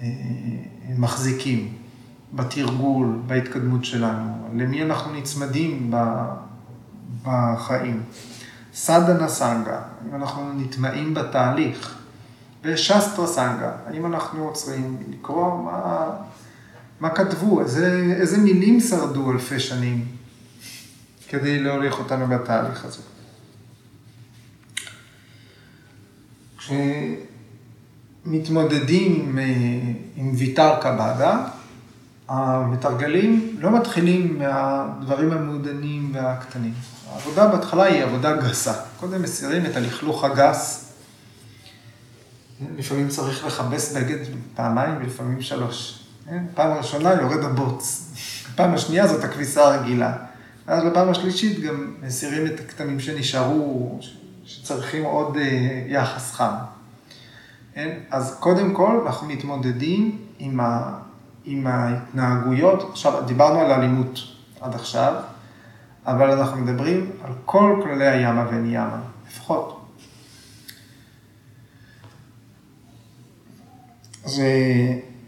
אה, 0.00 0.06
מחזיקים 0.98 1.72
בתרגול, 2.32 3.18
בהתקדמות 3.26 3.84
שלנו, 3.84 4.48
למי 4.54 4.82
אנחנו 4.82 5.12
נצמדים 5.12 5.94
בחיים. 7.22 8.02
סדנה 8.74 9.28
סנגה, 9.28 9.80
אם 10.08 10.14
אנחנו 10.14 10.52
נטמעים 10.52 11.14
בתהליך, 11.14 11.98
ושסטרה 12.62 13.26
סנגה, 13.26 13.72
האם 13.86 14.06
אנחנו 14.06 14.44
עוצרים 14.44 14.96
לקרוא 15.10 15.64
מה, 15.64 16.10
מה 17.00 17.10
כתבו, 17.10 17.60
איזה, 17.60 18.16
איזה 18.20 18.38
מילים 18.38 18.80
שרדו 18.80 19.32
אלפי 19.32 19.60
שנים 19.60 20.06
כדי 21.28 21.58
להוליך 21.58 21.98
אותנו 21.98 22.26
בתהליך 22.26 22.84
הזה. 22.84 23.02
כשמתמודדים 28.24 29.12
עם, 29.14 29.38
עם 30.16 30.32
ויתר 30.34 30.80
קבדה, 30.82 31.48
המתרגלים 32.28 33.56
לא 33.58 33.78
מתחילים 33.78 34.38
מהדברים 34.38 35.32
המעודנים 35.32 36.10
והקטנים. 36.14 36.74
העבודה 37.12 37.46
בהתחלה 37.48 37.84
היא 37.84 38.02
עבודה 38.02 38.36
גסה. 38.36 38.72
קודם 39.00 39.22
מסירים 39.22 39.66
את 39.66 39.76
הלכלוך 39.76 40.24
הגס. 40.24 40.92
לפעמים 42.76 43.08
צריך 43.08 43.46
לכבס 43.46 43.96
בגד 43.96 44.18
פעמיים 44.54 44.96
ולפעמים 45.00 45.42
שלוש. 45.42 46.04
כן? 46.26 46.44
פעם 46.54 46.76
ראשונה 46.76 47.12
יורד 47.12 47.44
הבוץ. 47.44 48.12
פעם 48.56 48.74
השנייה 48.74 49.06
זאת 49.06 49.24
הכביסה 49.24 49.74
הרגילה. 49.74 50.16
ואז 50.66 50.84
בפעם 50.84 51.08
השלישית 51.08 51.60
גם 51.60 51.94
מסירים 52.02 52.46
את 52.46 52.60
הכתמים 52.60 53.00
שנשארו, 53.00 53.98
שצריכים 54.44 55.04
עוד 55.04 55.36
אה, 55.36 55.84
יחס 55.88 56.32
חם. 56.32 56.54
כן? 57.74 57.98
אז 58.10 58.36
קודם 58.40 58.74
כל 58.74 59.00
אנחנו 59.06 59.28
מתמודדים 59.28 60.18
עם, 60.38 60.60
ה, 60.60 60.98
עם 61.44 61.66
ההתנהגויות, 61.66 62.90
עכשיו 62.90 63.22
דיברנו 63.26 63.60
על 63.60 63.72
אלימות 63.72 64.18
עד 64.60 64.74
עכשיו, 64.74 65.14
אבל 66.06 66.30
אנחנו 66.30 66.56
מדברים 66.56 67.10
על 67.24 67.32
כל 67.44 67.80
כללי 67.82 68.06
הימה 68.08 68.46
ואין 68.50 68.66
ימה, 68.66 69.00
לפחות. 69.28 69.78
אז, 74.24 74.42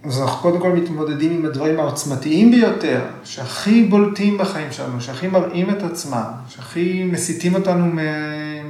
אז 0.05 0.21
אנחנו 0.21 0.43
קודם 0.43 0.61
כל 0.61 0.73
מתמודדים 0.73 1.33
עם 1.33 1.45
הדברים 1.45 1.81
העוצמתיים 1.81 2.51
ביותר, 2.51 3.05
שהכי 3.25 3.85
בולטים 3.85 4.39
בחיים 4.39 4.73
שלנו, 4.73 5.01
שהכי 5.01 5.29
מראים 5.29 5.71
את 5.71 5.83
עצמם, 5.83 6.31
שהכי 6.49 7.05
מסיטים 7.05 7.55
אותנו 7.55 7.93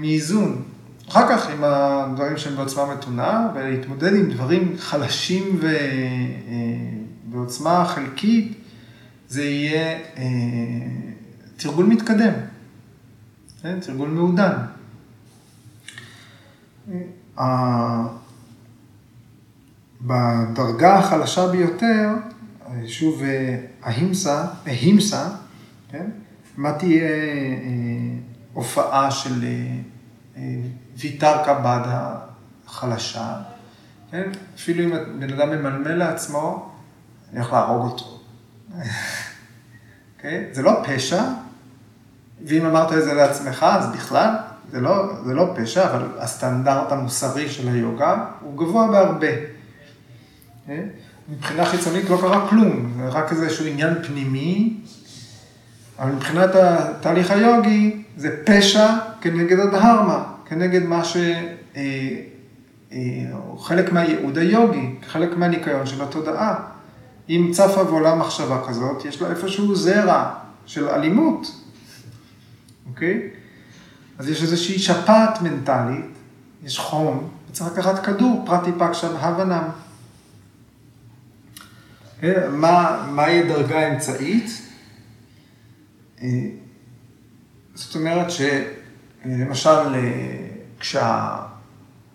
מאיזון. 0.01 0.63
אחר 1.09 1.29
כך 1.29 1.51
עם 1.51 1.65
הדברים 1.65 2.37
שהם 2.37 2.57
בעוצמה 2.57 2.95
מתונה, 2.95 3.49
ולהתמודד 3.55 4.15
עם 4.15 4.31
דברים 4.31 4.75
חלשים 4.79 5.59
ו... 5.61 5.77
בעוצמה 7.35 7.85
חלקית, 7.85 8.59
זה 9.29 9.45
יהיה 9.45 9.99
אה, 10.17 10.25
תרגול 11.57 11.87
מתקדם, 11.87 12.33
כן? 13.63 13.81
תרגול 13.81 14.09
מעודן. 14.09 14.53
אה, 17.39 18.07
בדרגה 20.01 20.99
החלשה 20.99 21.49
ביותר, 21.49 22.09
שוב, 22.87 23.23
ההימסה, 23.83 24.47
ההימסה, 24.67 25.31
כן? 25.91 26.11
מה 26.57 26.73
תהיה 26.73 27.09
אה, 27.09 27.69
הופעה 28.53 29.11
של 29.11 29.45
ויתר 30.97 31.45
קבד 31.45 31.81
החלשה, 32.67 33.37
כן? 34.11 34.31
אפילו 34.57 34.85
אם 34.85 35.21
בן 35.21 35.33
אדם 35.33 35.49
ממלמל 35.49 35.95
לעצמו, 35.95 36.74
אני 37.35 37.43
הולך 37.43 37.53
להרוג 37.53 37.91
אותו. 37.91 38.19
אוקיי? 40.17 40.45
זה 40.53 40.63
לא 40.63 40.83
פשע, 40.85 41.23
ואם 42.47 42.67
אמרת 42.67 42.93
את 42.93 43.05
זה 43.05 43.15
לעצמך, 43.15 43.67
אז 43.71 43.93
בכלל, 43.93 44.35
זה 44.71 44.81
לא, 44.81 45.25
זה 45.25 45.35
לא 45.35 45.55
פשע, 45.57 45.91
אבל 45.91 46.09
הסטנדרט 46.19 46.93
המוסרי 46.93 47.49
של 47.49 47.69
היוגה 47.69 48.25
הוא 48.41 48.59
גבוה 48.59 48.89
בהרבה. 48.89 49.29
אוקיי? 50.61 50.89
מבחינה 51.29 51.65
חיצונית 51.65 52.11
לא 52.11 52.19
קרה 52.21 52.49
כלום, 52.51 52.93
זה 52.97 53.09
רק 53.09 53.33
איזשהו 53.33 53.67
עניין 53.67 54.03
פנימי, 54.03 54.77
אבל 55.99 56.13
מבחינת 56.13 56.51
התהליך 56.55 57.31
היוגי 57.31 58.03
זה 58.17 58.45
פשע 58.45 58.87
כנגד 59.21 59.59
הדהרמה, 59.59 60.25
כנגד 60.45 60.83
מה 60.83 61.05
ש... 61.05 61.17
אה, 61.17 61.83
אה, 62.93 62.99
חלק 63.59 63.93
מהייעוד 63.93 64.39
היוגי, 64.39 64.95
חלק 65.07 65.37
מהניקיון 65.37 65.87
של 65.87 66.03
התודעה. 66.03 66.74
אם 67.29 67.51
צפה 67.53 67.83
ועולה 67.83 68.15
מחשבה 68.15 68.63
כזאת, 68.69 69.05
יש 69.05 69.23
לה 69.23 69.31
איפשהו 69.31 69.75
זרע 69.75 70.35
של 70.67 70.89
אלימות, 70.89 71.47
אוקיי? 72.89 73.31
אז 74.19 74.29
יש 74.29 74.43
איזושהי 74.43 74.79
שפעת 74.79 75.43
מנטלית, 75.43 76.15
יש 76.65 76.79
חום, 76.79 77.31
וצריך 77.51 77.73
לקחת 77.73 78.05
כדור, 78.05 78.43
פרטי 78.47 78.71
פקשן 78.79 79.17
הבנם. 79.17 79.69
אוקיי? 82.15 82.49
מה, 82.49 83.07
מהי 83.11 83.49
דרגה 83.49 83.89
אמצעית? 83.89 84.51
אה, 86.23 86.29
זאת 87.75 87.95
אומרת 87.95 88.27
שלמשל, 88.31 89.95
אה, 89.95 90.49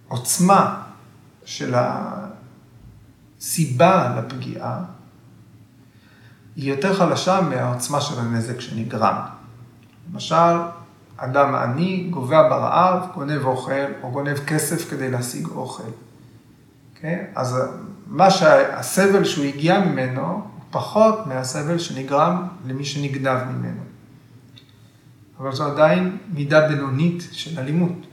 כשהעוצמה 0.09 0.81
של 1.45 1.73
הסיבה 3.39 4.19
לפגיעה 4.19 4.83
היא 6.55 6.69
יותר 6.73 6.93
חלשה 6.93 7.41
מהעוצמה 7.41 8.01
של 8.01 8.19
הנזק 8.19 8.61
שנגרם. 8.61 9.15
למשל, 10.13 10.35
אדם 11.17 11.55
עני 11.55 12.07
גובע 12.09 12.49
ברעב, 12.49 13.07
גונב 13.13 13.45
אוכל, 13.45 13.71
או 14.03 14.11
גונב 14.11 14.37
כסף 14.37 14.89
כדי 14.89 15.11
להשיג 15.11 15.47
אוכל. 15.47 15.83
Okay? 15.83 16.09
אוקיי? 16.95 17.25
אז 17.35 17.55
מה 18.07 18.31
שהסבל 18.31 19.23
שהוא 19.23 19.45
הגיע 19.45 19.79
ממנו, 19.79 20.21
הוא 20.21 20.41
פחות 20.71 21.27
מהסבל 21.27 21.77
שנגרם 21.77 22.47
למי 22.65 22.85
שנגנב 22.85 23.43
ממנו. 23.43 23.81
אבל 25.39 25.51
זו 25.51 25.71
עדיין 25.71 26.17
מידה 26.33 26.67
בינונית 26.67 27.27
של 27.31 27.59
אלימות. 27.59 28.08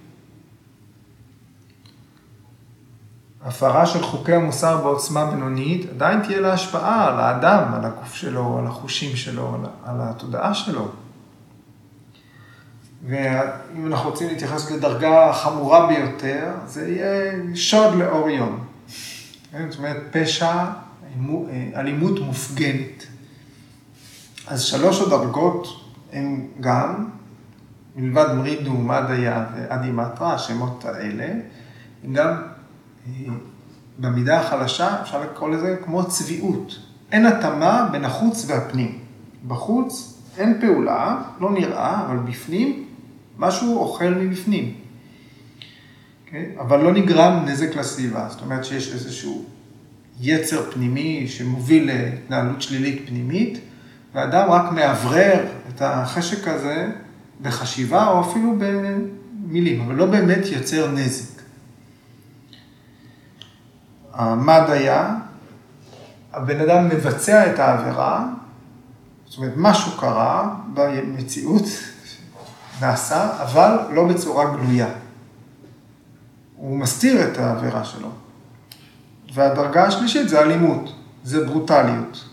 הפרה 3.47 3.87
של 3.87 4.03
חוקי 4.03 4.35
המוסר 4.35 4.77
בעוצמה 4.77 5.31
בינונית, 5.31 5.91
עדיין 5.91 6.23
תהיה 6.23 6.41
לה 6.41 6.53
השפעה 6.53 7.09
על 7.09 7.21
האדם, 7.21 7.75
על 7.75 7.85
הגוף 7.85 8.15
שלו, 8.15 8.59
על 8.59 8.67
החושים 8.67 9.17
שלו, 9.17 9.57
על 9.85 9.97
התודעה 10.01 10.55
שלו. 10.55 10.89
ואם 13.07 13.87
אנחנו 13.87 14.11
רוצים 14.11 14.29
להתייחס 14.29 14.71
לדרגה 14.71 15.31
החמורה 15.31 15.87
ביותר, 15.87 16.51
זה 16.67 16.89
יהיה 16.89 17.33
שוד 17.55 17.95
לאור 17.95 18.31
יום. 18.31 18.65
כן? 19.53 19.71
זאת 19.71 19.79
אומרת, 19.79 19.97
פשע, 20.11 20.65
אלימות 21.77 22.21
מופגנת. 22.21 23.07
אז 24.47 24.63
שלוש 24.63 25.01
הדרגות 25.01 25.67
הן 26.13 26.47
גם, 26.61 27.09
מלבד 27.97 28.33
מרידו, 28.35 28.73
מדיה 28.73 29.45
ואדימטרה, 29.55 30.35
השמות 30.35 30.85
האלה, 30.85 31.29
הן 32.05 32.13
גם 32.13 32.43
במידה 33.99 34.41
החלשה, 34.41 35.03
אפשר 35.03 35.21
לקרוא 35.23 35.51
לזה 35.51 35.77
כמו 35.85 36.05
צביעות. 36.05 36.79
אין 37.13 37.27
התאמה 37.27 37.89
בין 37.93 38.05
החוץ 38.05 38.45
והפנים. 38.49 38.99
בחוץ 39.49 40.21
אין 40.39 40.61
פעולה, 40.61 41.23
לא 41.41 41.51
נראה, 41.51 42.07
אבל 42.07 42.17
בפנים 42.17 42.85
משהו 43.39 43.79
אוכל 43.79 44.11
מבפנים. 44.11 44.65
Okay? 44.65 44.87
אוקיי? 46.27 46.55
אבל 46.59 46.81
לא 46.81 46.93
נגרם 46.93 47.45
נזק 47.47 47.77
לסביבה, 47.77 48.29
זאת 48.31 48.41
אומרת 48.41 48.65
שיש 48.65 48.93
איזשהו 48.93 49.45
יצר 50.21 50.71
פנימי 50.71 51.29
שמוביל 51.29 51.87
להתנהלות 51.87 52.63
שלילית 52.63 53.03
פנימית, 53.07 53.59
ואדם 54.15 54.51
רק 54.51 54.73
מאוורר 54.73 55.47
את 55.69 55.83
החשק 55.83 56.49
הזה 56.49 56.89
בחשיבה 57.43 58.09
או 58.09 58.21
אפילו 58.21 58.57
מילים, 59.47 59.81
אבל 59.81 59.95
לא 59.95 60.07
באמת 60.07 60.47
יוצר 60.47 60.91
נזק. 60.91 61.36
המד 64.17 64.63
היה, 64.69 65.15
הבן 66.33 66.61
אדם 66.61 66.89
מבצע 66.89 67.53
את 67.53 67.59
העבירה, 67.59 68.27
זאת 69.27 69.39
אומרת, 69.39 69.53
משהו 69.57 69.93
קרה 70.01 70.55
במציאות, 70.75 71.65
נעשה, 72.81 73.43
אבל 73.43 73.79
לא 73.91 74.09
בצורה 74.09 74.57
גלויה. 74.57 74.89
הוא 76.57 76.79
מסתיר 76.79 77.29
את 77.29 77.39
העבירה 77.39 77.85
שלו. 77.85 78.09
והדרגה 79.35 79.85
השלישית 79.85 80.29
זה 80.29 80.41
אלימות, 80.41 80.93
זה 81.25 81.47
ברוטליות. 81.47 82.25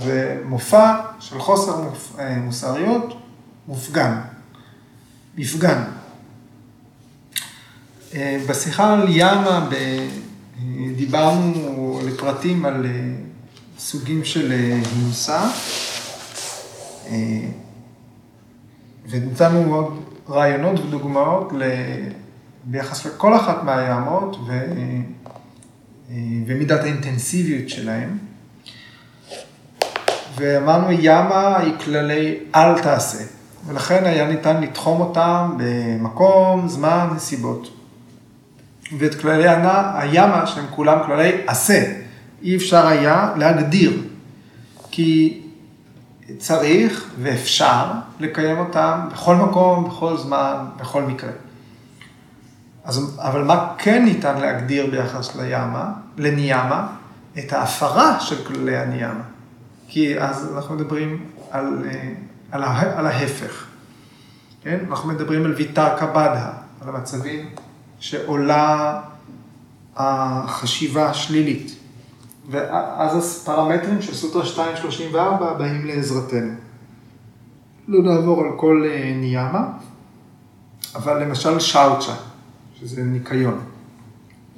זה 0.00 0.40
מופע 0.44 0.94
של 1.20 1.38
חוסר 1.38 1.88
אה, 2.18 2.36
מוסריות 2.36 3.20
מופגן, 3.68 4.20
מפגן. 5.36 5.82
אה, 8.14 8.38
בשיחה 8.48 8.92
על 8.92 9.06
ימה 9.08 9.68
אה, 9.72 10.08
דיברנו 10.96 12.00
לפרטים 12.04 12.64
על 12.64 12.86
סוגים 13.78 14.24
של 14.24 14.50
הימסה, 14.50 15.50
ונתנו 19.10 19.74
עוד 19.74 20.04
רעיונות 20.28 20.80
ודוגמאות 20.80 21.52
ביחס 22.64 23.06
לכל 23.06 23.36
אחת 23.36 23.64
מהימות 23.64 24.36
ו... 24.46 24.64
ומידת 26.46 26.80
האינטנסיביות 26.80 27.68
שלהם. 27.68 28.18
ואמרנו 30.36 30.86
ימה 30.90 31.58
היא 31.58 31.72
כללי 31.84 32.38
אל 32.54 32.82
תעשה, 32.82 33.24
ולכן 33.66 34.04
היה 34.04 34.28
ניתן 34.28 34.62
לתחום 34.62 35.00
אותם 35.00 35.56
במקום, 35.56 36.68
זמן, 36.68 37.08
נסיבות. 37.16 37.68
ואת 38.98 39.14
כללי 39.20 39.48
הימה, 39.94 40.46
שהם 40.46 40.64
כולם 40.70 40.98
כללי 41.06 41.32
עשה, 41.46 41.92
אי 42.42 42.56
אפשר 42.56 42.86
היה 42.86 43.32
להגדיר, 43.36 44.02
כי 44.90 45.42
צריך 46.38 47.10
ואפשר 47.22 47.84
לקיים 48.20 48.58
אותם 48.58 49.00
בכל 49.12 49.36
מקום, 49.36 49.84
בכל 49.84 50.16
זמן, 50.16 50.54
בכל 50.76 51.02
מקרה. 51.02 51.30
אז, 52.84 53.18
אבל 53.18 53.42
מה 53.42 53.74
כן 53.78 54.04
ניתן 54.04 54.40
להגדיר 54.40 54.86
ביחס 54.90 55.36
לימה, 55.36 55.92
לניאמה? 56.16 56.86
את 57.38 57.52
ההפרה 57.52 58.20
של 58.20 58.44
כללי 58.44 58.76
הניאמה. 58.76 59.22
כי 59.88 60.20
אז 60.20 60.52
אנחנו 60.56 60.74
מדברים 60.74 61.26
על, 61.50 61.84
אה, 61.90 62.12
על, 62.52 62.64
על 62.96 63.06
ההפך. 63.06 63.66
כן? 64.62 64.78
אנחנו 64.90 65.08
מדברים 65.08 65.44
על 65.44 65.52
ויתר 65.52 65.96
קבדה, 65.98 66.50
על 66.80 66.88
המצבים 66.88 67.50
שעולה 68.00 69.00
החשיבה 69.96 71.10
השלילית. 71.10 71.76
ואז 72.50 73.42
הפרמטרים 73.42 74.02
של 74.02 74.14
סוטרה 74.14 74.42
234 74.42 75.52
באים 75.52 75.86
לעזרתנו. 75.86 76.52
לא 77.88 78.02
נעבור 78.02 78.40
על 78.40 78.50
כל 78.56 78.84
אה, 78.86 79.12
ניאמה, 79.16 79.68
אבל 80.94 81.22
למשל 81.22 81.60
שאוצ'ה, 81.60 82.14
שזה 82.80 83.02
ניקיון. 83.04 83.60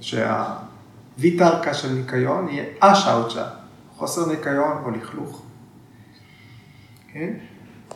שהוויתרקה 0.00 1.74
של 1.74 1.92
ניקיון 1.92 2.48
יהיה 2.48 2.64
השאוצ'ה, 2.82 3.44
חוסר 3.96 4.26
ניקיון 4.26 4.82
או 4.84 4.90
לכלוך. 4.90 5.42
כן? 7.12 7.32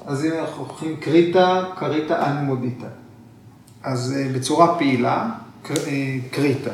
אז 0.07 0.25
אם 0.25 0.31
אנחנו 0.41 0.65
הולכים 0.65 0.97
קריטה, 0.97 1.65
קריטה 1.77 2.31
אנמודיטה. 2.31 2.87
אז 3.83 4.15
אה, 4.17 4.33
בצורה 4.35 4.79
פעילה, 4.79 5.31
אה, 5.71 6.17
קריטה. 6.31 6.71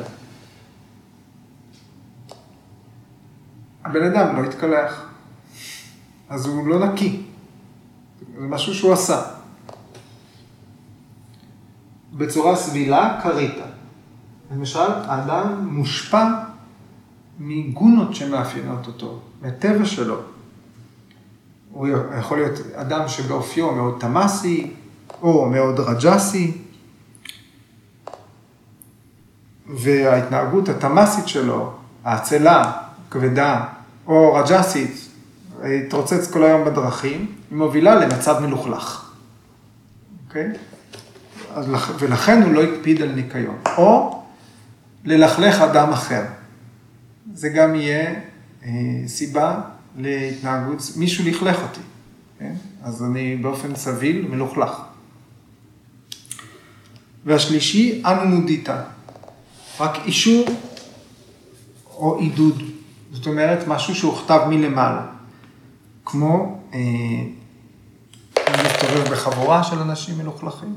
הבן 3.85 4.03
אדם 4.03 4.35
לא 4.35 4.47
התקלח, 4.47 5.09
אז 6.29 6.45
הוא 6.45 6.67
לא 6.67 6.85
נקי. 6.85 7.21
זה 8.39 8.47
משהו 8.47 8.75
שהוא 8.75 8.93
עשה. 8.93 9.21
בצורה 12.13 12.55
סבילה, 12.55 13.19
קריטה. 13.23 13.65
למשל, 14.51 14.79
האדם 14.79 15.67
מושפע 15.71 16.27
מגונות 17.39 18.15
שמאפיינות 18.15 18.87
אותו, 18.87 19.19
מהטבע 19.41 19.85
שלו. 19.85 20.15
הוא 21.71 21.87
יכול 22.19 22.37
להיות 22.37 22.59
אדם 22.75 23.07
שבאופיו 23.07 23.71
מאוד 23.71 23.97
תמאסי, 23.99 24.73
או 25.21 25.49
מאוד 25.49 25.79
רג'סי, 25.79 26.57
וההתנהגות 29.69 30.69
התמאסית 30.69 31.27
שלו, 31.27 31.73
האצלה, 32.03 32.71
כבדה, 33.11 33.65
או 34.07 34.33
רג'סית, 34.33 35.09
התרוצץ 35.63 36.31
כל 36.31 36.43
היום 36.43 36.65
בדרכים, 36.65 37.35
היא 37.49 37.57
מובילה 37.57 37.95
למצב 37.95 38.39
מלוכלך. 38.39 39.11
אוקיי? 40.27 40.51
Okay? 40.51 40.57
ולכן 41.99 42.41
הוא 42.43 42.51
לא 42.51 42.63
הקפיד 42.63 43.01
על 43.01 43.11
ניקיון. 43.11 43.57
או 43.77 44.23
ללכלך 45.05 45.61
אדם 45.61 45.89
אחר. 45.89 46.23
זה 47.33 47.49
גם 47.49 47.75
יהיה 47.75 48.15
אה, 48.63 48.69
סיבה 49.07 49.61
להתנהגות, 49.97 50.81
מישהו 50.95 51.25
לכלך 51.25 51.61
אותי, 51.61 51.81
כן? 52.39 52.53
אז 52.83 53.03
אני 53.03 53.35
באופן 53.35 53.75
סביל 53.75 54.27
מלוכלך. 54.29 54.81
והשלישי, 57.25 58.03
אנומודיטה, 58.05 58.83
רק 59.79 59.95
אישור 60.05 60.45
או 61.95 62.19
עידוד, 62.19 62.63
זאת 63.11 63.27
אומרת 63.27 63.67
משהו 63.67 63.95
שהוכתב 63.95 64.41
מלמעלה, 64.49 65.05
כמו 66.05 66.59
אה, 66.73 66.79
מסתובב 68.63 69.11
בחבורה 69.11 69.63
של 69.63 69.79
אנשים 69.79 70.17
מלוכלכים, 70.17 70.75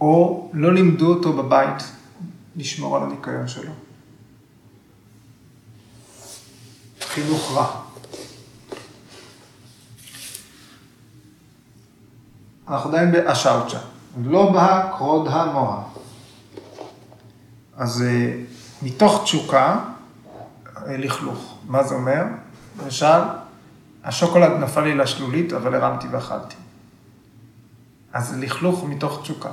או 0.00 0.50
לא 0.52 0.74
לימדו 0.74 1.14
אותו 1.14 1.32
בבית 1.32 1.82
לשמור 2.56 2.96
על 2.96 3.02
הניקיון 3.02 3.48
שלו. 3.48 3.72
חינוך 7.00 7.52
רע. 7.54 7.80
אנחנו 12.68 12.90
עדיין 12.90 13.12
באשאוצ'ה, 13.12 13.78
לא 14.24 14.52
בה 14.52 14.92
קרוד 14.96 15.28
המוה. 15.28 15.97
אז 17.78 18.02
אה, 18.02 18.34
מתוך 18.82 19.22
תשוקה, 19.24 19.80
אה, 20.76 20.96
לכלוך. 20.96 21.58
מה 21.66 21.82
זה 21.84 21.94
אומר? 21.94 22.22
למשל, 22.82 23.20
השוקולד 24.04 24.52
נפל 24.52 24.80
לי 24.80 24.94
לשלולית, 24.94 25.52
אבל 25.52 25.74
הרמתי 25.74 26.08
ואכלתי. 26.08 26.54
אז 28.12 28.38
לכלוך 28.38 28.84
מתוך 28.84 29.20
תשוקה. 29.22 29.52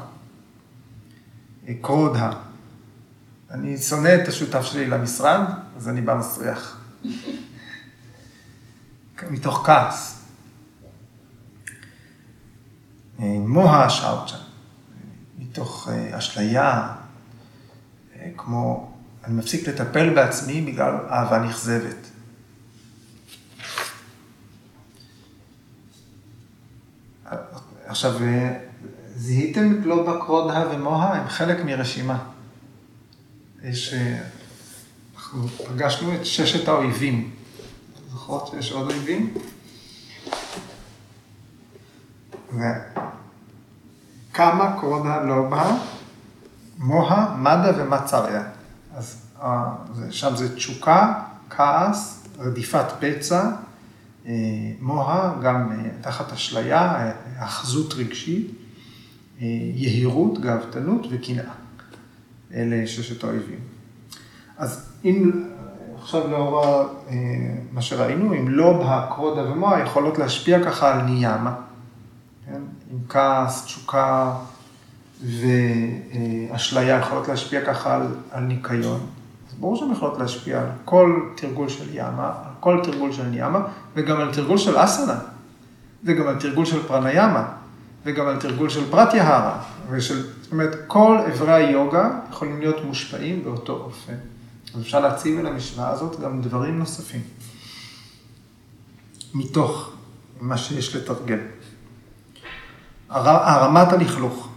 אה, 1.67 1.73
קרודה. 1.81 2.31
אני 3.51 3.77
שונא 3.77 4.15
את 4.23 4.27
השותף 4.27 4.61
שלי 4.61 4.85
למשרד, 4.85 5.41
אז 5.77 5.89
אני 5.89 6.01
בא 6.01 6.15
מסריח. 6.15 6.81
מתוך 9.31 9.63
כעס. 9.65 10.25
מוה 13.19 13.89
שאוצ'ה, 13.89 14.37
מתוך 15.37 15.89
אשליה, 16.11 16.95
כמו 18.37 18.91
אני 19.25 19.33
מפסיק 19.33 19.67
לטפל 19.67 20.13
בעצמי 20.15 20.61
בגלל 20.61 20.93
אהבה 21.09 21.39
נכזבת. 21.39 21.95
עכשיו, 27.85 28.23
אה, 28.23 28.57
זיהיתם 29.15 29.71
את 29.79 29.85
לא 29.85 30.03
בקרודה 30.03 30.63
ומוה? 30.71 31.13
הם 31.13 31.27
חלק 31.27 31.65
מרשימה. 31.65 32.23
יש, 33.63 33.93
אנחנו 35.15 35.47
פגשנו 35.47 36.15
את 36.15 36.25
ששת 36.25 36.67
האויבים. 36.67 37.31
זוכרות 38.11 38.47
שיש 38.47 38.71
עוד 38.71 38.91
אויבים? 38.91 39.33
וכמה 44.31 44.77
קורונה 44.79 45.23
לא 45.23 45.49
בא, 46.77 46.85
מוה, 46.85 47.35
מדה 47.37 47.71
ומצריה. 47.77 48.43
אז 48.95 49.21
שם 50.11 50.35
זה 50.35 50.55
תשוקה, 50.55 51.13
כעס, 51.49 52.27
רדיפת 52.39 52.85
פצע, 52.99 53.49
אה, 54.25 54.31
מוה, 54.81 55.35
גם 55.41 55.71
אה, 55.71 55.89
תחת 56.01 56.33
אשליה, 56.33 57.11
אחזות 57.39 57.93
רגשית, 57.93 58.51
אה, 59.41 59.45
יהירות, 59.73 60.41
גאוותנות 60.41 61.07
וקנאה. 61.11 61.53
אלה 62.53 62.87
ששת 62.87 63.23
האויבים. 63.23 63.59
אז 64.57 64.89
אם 65.05 65.31
עכשיו 66.01 66.31
לאור 66.31 66.63
אה, 67.09 67.15
מה 67.71 67.81
שראינו, 67.81 68.33
אם 68.33 68.49
לא 68.49 68.83
הקרודה 68.85 69.51
ומוה 69.51 69.79
יכולות 69.79 70.17
להשפיע 70.17 70.63
ככה 70.63 70.93
על 70.93 71.01
ניאמה, 71.01 71.55
כן? 72.45 72.61
עם 72.91 72.99
כעס, 73.09 73.65
תשוקה, 73.65 74.35
ואשליה 75.23 76.99
יכולות 76.99 77.27
להשפיע 77.27 77.65
ככה 77.65 77.95
על, 77.95 78.07
על 78.31 78.43
ניקיון. 78.43 78.99
אז 79.49 79.53
ברור 79.59 79.75
שהן 79.75 79.91
יכולות 79.91 80.17
להשפיע 80.17 80.61
על 80.61 80.67
כל 80.85 81.19
תרגול 81.35 81.69
של 81.69 81.85
ימה, 81.93 82.27
על 82.27 82.53
כל 82.59 82.79
תרגול 82.83 83.11
של 83.11 83.23
ניאמה, 83.23 83.59
וגם 83.95 84.19
על 84.19 84.33
תרגול 84.33 84.57
של 84.57 84.83
אסנה, 84.83 85.19
וגם 86.03 86.27
על 86.27 86.39
תרגול 86.39 86.65
של 86.65 86.87
פרניאמה, 86.87 87.45
וגם 88.05 88.27
על 88.27 88.39
תרגול 88.39 88.69
של 88.69 88.91
פרט 88.91 89.13
יהרה, 89.13 89.61
ושל, 89.89 90.27
זאת 90.41 90.51
אומרת, 90.51 90.75
כל 90.87 91.17
אברי 91.31 91.53
היוגה 91.53 92.09
יכולים 92.31 92.59
להיות 92.59 92.85
מושפעים 92.85 93.43
באותו 93.43 93.73
אופן. 93.73 94.13
אז 94.75 94.81
אפשר 94.81 94.99
להציב 94.99 95.39
אל 95.39 95.47
המשוואה 95.47 95.89
הזאת 95.89 96.19
גם 96.19 96.41
דברים 96.41 96.79
נוספים, 96.79 97.21
מתוך 99.33 99.91
מה 100.41 100.57
שיש 100.57 100.95
לתרגל. 100.95 101.39
הרמת 103.09 103.93
הלכלוך, 103.93 104.49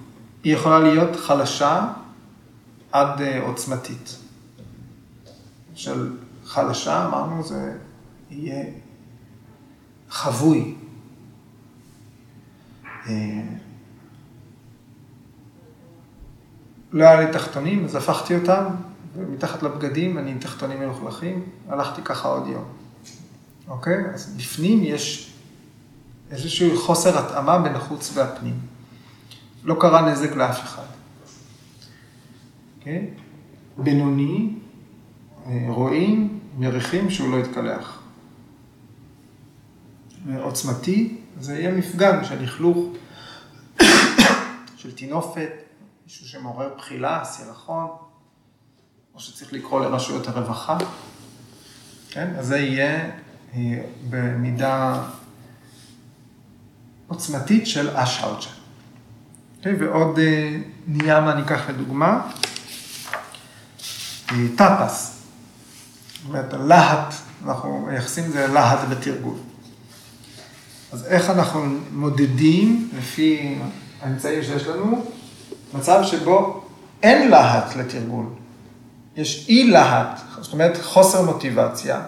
היא 0.45 0.55
יכולה 0.55 0.79
להיות 0.79 1.17
חלשה 1.17 1.89
עד 2.93 3.21
אה, 3.21 3.43
עוצמתית. 3.43 4.19
של 5.75 6.17
חלשה, 6.45 7.07
אמרנו, 7.07 7.43
זה 7.43 7.79
יהיה 8.31 8.65
חבוי. 10.11 10.75
אה, 12.85 13.43
לא 16.93 17.05
היה 17.05 17.21
לי 17.21 17.33
תחתונים, 17.33 17.85
אז 17.85 17.95
הפכתי 17.95 18.37
אותם, 18.37 18.65
ומתחת 19.17 19.63
לבגדים 19.63 20.19
אני 20.19 20.31
עם 20.31 20.39
תחתונים 20.39 20.81
מלוכלכים, 20.81 21.45
הלכתי 21.69 22.03
ככה 22.03 22.29
עוד 22.29 22.47
יום. 22.47 22.65
אוקיי? 23.69 24.05
אז 24.15 24.35
בפנים 24.37 24.85
יש 24.85 25.35
איזשהו 26.31 26.79
חוסר 26.79 27.19
התאמה 27.19 27.59
בין 27.59 27.75
החוץ 27.75 28.11
והפנים. 28.15 28.61
לא 29.65 29.77
קרה 29.81 30.11
נזק 30.11 30.37
לאף 30.37 30.61
אחד. 30.61 30.87
אוקיי? 32.79 33.11
בינוני, 33.79 34.55
אה, 35.47 35.67
רואים, 35.69 36.39
מריחים 36.59 37.11
שהוא 37.11 37.31
לא 37.31 37.37
יתקלח. 37.37 38.03
עוצמתי, 40.37 41.17
זה 41.41 41.59
יהיה 41.59 41.71
מפגן 41.71 42.25
של 42.25 42.43
לכלוך, 42.43 42.79
של 44.77 44.93
טינופת, 44.97 45.51
מישהו 46.05 46.29
שמעורר 46.29 46.75
בחילה, 46.79 47.25
סירחון, 47.25 47.87
או 49.15 49.21
שצריך 49.21 49.53
לקרוא 49.53 49.81
לרשויות 49.81 50.29
הרווחה, 50.29 50.79
כן? 52.11 52.35
אז 52.39 52.47
זה 52.47 52.59
יהיה 52.59 53.11
אה, 53.55 53.83
במידה 54.11 55.03
עוצמתית 57.07 57.67
של 57.67 57.97
אשאוצ'ה. 57.97 58.58
Okay, 59.69 59.73
אוקיי? 59.73 59.89
ועוד 59.89 60.19
אה, 60.19 60.57
ניאמה 60.87 61.35
ניקח 61.35 61.69
לדוגמה, 61.69 62.21
טאפס, 64.57 65.23
זאת 66.13 66.29
אומרת, 66.29 66.55
להט, 66.55 67.15
אנחנו 67.45 67.87
מייחסים 67.89 68.25
את 68.25 68.33
זה 68.33 68.47
ללהט 68.47 68.89
בתרגול. 68.91 69.35
אז 70.93 71.07
איך 71.07 71.31
אנחנו 71.31 71.61
מודדים, 71.93 72.89
לפי 72.99 73.59
האמצעים 74.01 74.43
שיש 74.43 74.67
לנו, 74.67 75.05
מצב 75.75 76.03
שבו 76.05 76.65
אין 77.03 77.31
להט 77.31 77.77
לתרגול. 77.77 78.27
יש 79.17 79.49
אי 79.49 79.71
להט, 79.71 80.21
זאת 80.41 80.53
אומרת 80.53 80.83
חוסר 80.83 81.23
מוטיבציה. 81.23 82.03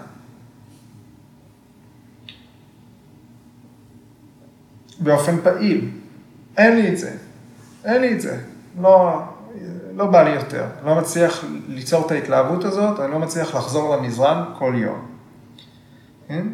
באופן 5.00 5.36
פעיל. 5.42 5.90
אין 6.56 6.76
לי 6.76 6.88
את 6.88 6.98
זה. 6.98 7.16
אין 7.84 8.00
לי 8.00 8.12
את 8.12 8.20
זה. 8.20 8.40
לא, 8.80 9.22
לא 9.94 10.06
בא 10.06 10.22
לי 10.22 10.30
יותר. 10.30 10.66
לא 10.84 10.94
מצליח 10.94 11.44
ליצור 11.68 12.06
את 12.06 12.10
ההתלהבות 12.10 12.64
הזאת, 12.64 13.00
אני 13.00 13.10
לא 13.10 13.18
מצליח 13.18 13.54
לחזור 13.54 13.96
למזרן 13.96 14.44
כל 14.58 14.72
יום. 14.76 15.06
כן? 16.28 16.46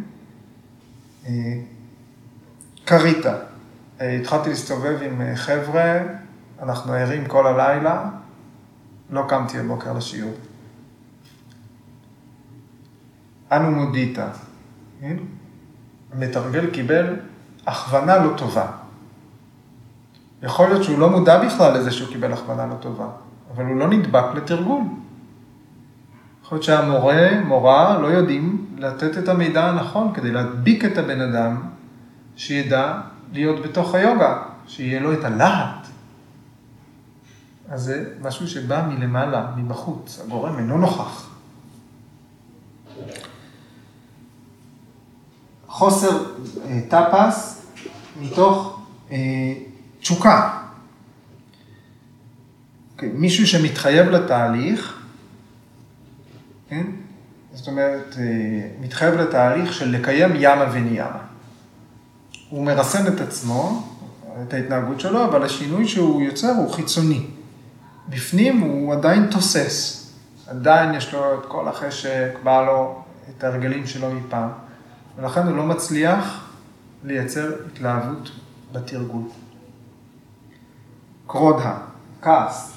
אה, 1.27 1.33
כריתה. 2.87 3.35
אה, 4.01 4.17
התחלתי 4.17 4.49
להסתובב 4.49 4.99
עם 5.03 5.21
אה, 5.21 5.37
חבר'ה, 5.37 5.99
אנחנו 6.63 6.93
ערים 6.93 7.27
כל 7.27 7.47
הלילה, 7.47 8.05
לא 9.11 9.25
קמתי 9.29 9.59
בבוקר 9.59 9.93
לשיעור. 9.93 10.35
אנו 13.53 13.71
מודיטה. 13.71 14.29
כן? 15.01 15.17
המתרגל 16.13 16.71
קיבל 16.71 17.17
הכוונה 17.67 18.19
לא 18.19 18.37
טובה. 18.37 18.67
יכול 20.43 20.69
להיות 20.69 20.85
שהוא 20.85 20.99
לא 20.99 21.11
מודע 21.11 21.47
בכלל 21.47 21.79
לזה 21.79 21.91
שהוא 21.91 22.09
קיבל 22.09 22.33
הכוונה 22.33 22.67
לא 22.67 22.75
טובה, 22.75 23.09
אבל 23.55 23.65
הוא 23.65 23.77
לא 23.77 23.89
נדבק 23.89 24.25
לתרגול. 24.35 24.83
יכול 26.45 26.57
להיות 26.57 26.65
שהמורה, 26.65 27.41
מורה, 27.45 27.99
לא 27.99 28.07
יודעים 28.07 28.67
לתת 28.79 29.19
את 29.19 29.29
המידע 29.29 29.69
הנכון 29.69 30.15
כדי 30.15 30.33
להדביק 30.33 30.85
את 30.85 30.99
הבן 30.99 31.21
אדם, 31.21 31.63
שידע 32.37 33.01
להיות 33.33 33.63
בתוך 33.63 33.95
היוגה, 33.95 34.43
שיהיה 34.67 35.01
לו 35.01 35.13
את 35.13 35.25
הלהט. 35.25 35.87
אז 37.69 37.83
זה 37.83 38.05
משהו 38.23 38.49
שבא 38.49 38.89
מלמעלה, 38.89 39.47
מבחוץ, 39.57 40.21
הגורם 40.25 40.59
אינו 40.59 40.79
נוכח. 40.79 41.31
חוסר 45.69 46.25
אה, 46.65 46.81
טפס 46.89 47.67
מתוך 48.21 48.81
אה, 49.11 49.17
תשוקה. 50.07 50.51
Okay, 50.51 50.63
אוקיי, 52.95 53.09
מישהו 53.09 53.47
שמתחייב 53.47 54.09
לתהליך, 54.09 55.03
כן? 56.69 56.87
זאת 57.53 57.69
אומרת, 57.69 58.17
אה, 58.19 58.25
מתחייב 58.81 59.15
לתהליך 59.15 59.73
של 59.73 59.89
לקיים 59.89 60.31
ימה 60.35 60.65
וניימה. 60.73 61.19
הוא 62.51 62.65
מרסן 62.65 63.07
את 63.07 63.21
עצמו, 63.21 63.89
את 64.43 64.55
ההתנהגות 64.55 65.01
שלו, 65.01 65.25
אבל 65.25 65.43
השינוי 65.43 65.89
שהוא 65.89 66.23
יוצר 66.23 66.53
הוא 66.57 66.73
חיצוני. 66.73 67.27
בפנים 68.09 68.61
הוא 68.61 68.93
עדיין 68.93 69.27
תוסס, 69.31 70.07
עדיין 70.47 70.95
יש 70.95 71.15
לו 71.15 71.41
את 71.41 71.47
כל 71.47 71.69
החשק, 71.69 72.39
בא 72.43 72.67
לו 72.67 73.03
את 73.31 73.45
הרגלים 73.45 73.87
שלו 73.87 74.11
מפעם, 74.11 74.51
ולכן 75.19 75.47
הוא 75.47 75.57
לא 75.57 75.67
מצליח 75.67 76.51
לייצר 77.05 77.53
התלהבות 77.67 78.31
בתרגול. 78.73 79.23
קרודה, 81.27 81.79
כעס. 82.23 82.73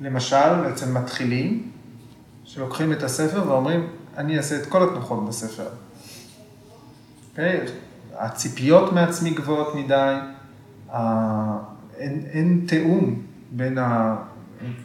למשל, 0.00 0.68
אצל 0.72 0.90
מתחילים, 0.90 1.70
שלוקחים 2.44 2.92
את 2.92 3.02
הספר 3.02 3.48
ואומרים, 3.48 3.86
אני 4.16 4.36
אעשה 4.36 4.62
את 4.62 4.66
כל 4.66 4.82
התנוחות 4.82 5.28
בספר. 5.28 5.62
Okay? 5.62 5.68
אוקיי? 7.30 7.60
הציפיות 8.18 8.92
מעצמי 8.92 9.30
גבוהות 9.30 9.74
מדי, 9.74 10.14
אין, 11.98 12.24
אין 12.32 12.64
תיאום 12.68 13.22
בין 13.50 13.78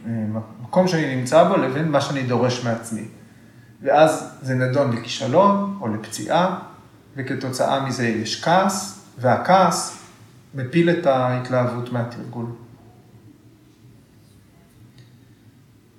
המקום 0.05 0.87
שאני 0.87 1.15
נמצא 1.15 1.43
בו 1.43 1.57
לבין 1.57 1.91
מה 1.91 2.01
שאני 2.01 2.23
דורש 2.23 2.65
מעצמי. 2.65 3.05
ואז 3.81 4.37
זה 4.41 4.55
נדון 4.55 4.91
לכישלון 4.91 5.77
או 5.81 5.87
לפציעה, 5.87 6.59
וכתוצאה 7.15 7.85
מזה 7.85 8.07
יש 8.07 8.43
כעס, 8.43 9.05
והכעס 9.19 9.96
מפיל 10.53 10.89
את 10.89 11.05
ההתלהבות 11.05 11.91
מהתרגול. 11.91 12.45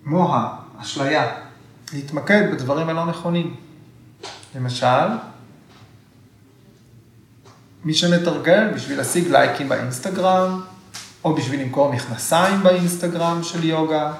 מוה, 0.04 0.56
אשליה, 0.78 1.36
להתמקד 1.92 2.42
בדברים 2.52 2.88
הלא 2.88 3.06
נכונים. 3.06 3.56
למשל, 4.56 5.06
מי 7.84 7.94
שמתרגל 7.94 8.74
בשביל 8.74 8.98
להשיג 8.98 9.28
לייקים 9.28 9.68
באינסטגרם, 9.68 10.60
או 11.24 11.34
בשביל 11.34 11.60
למכור 11.60 11.92
מכנסיים 11.92 12.62
באינסטגרם 12.62 13.42
של 13.42 13.64
יוגה, 13.64 14.12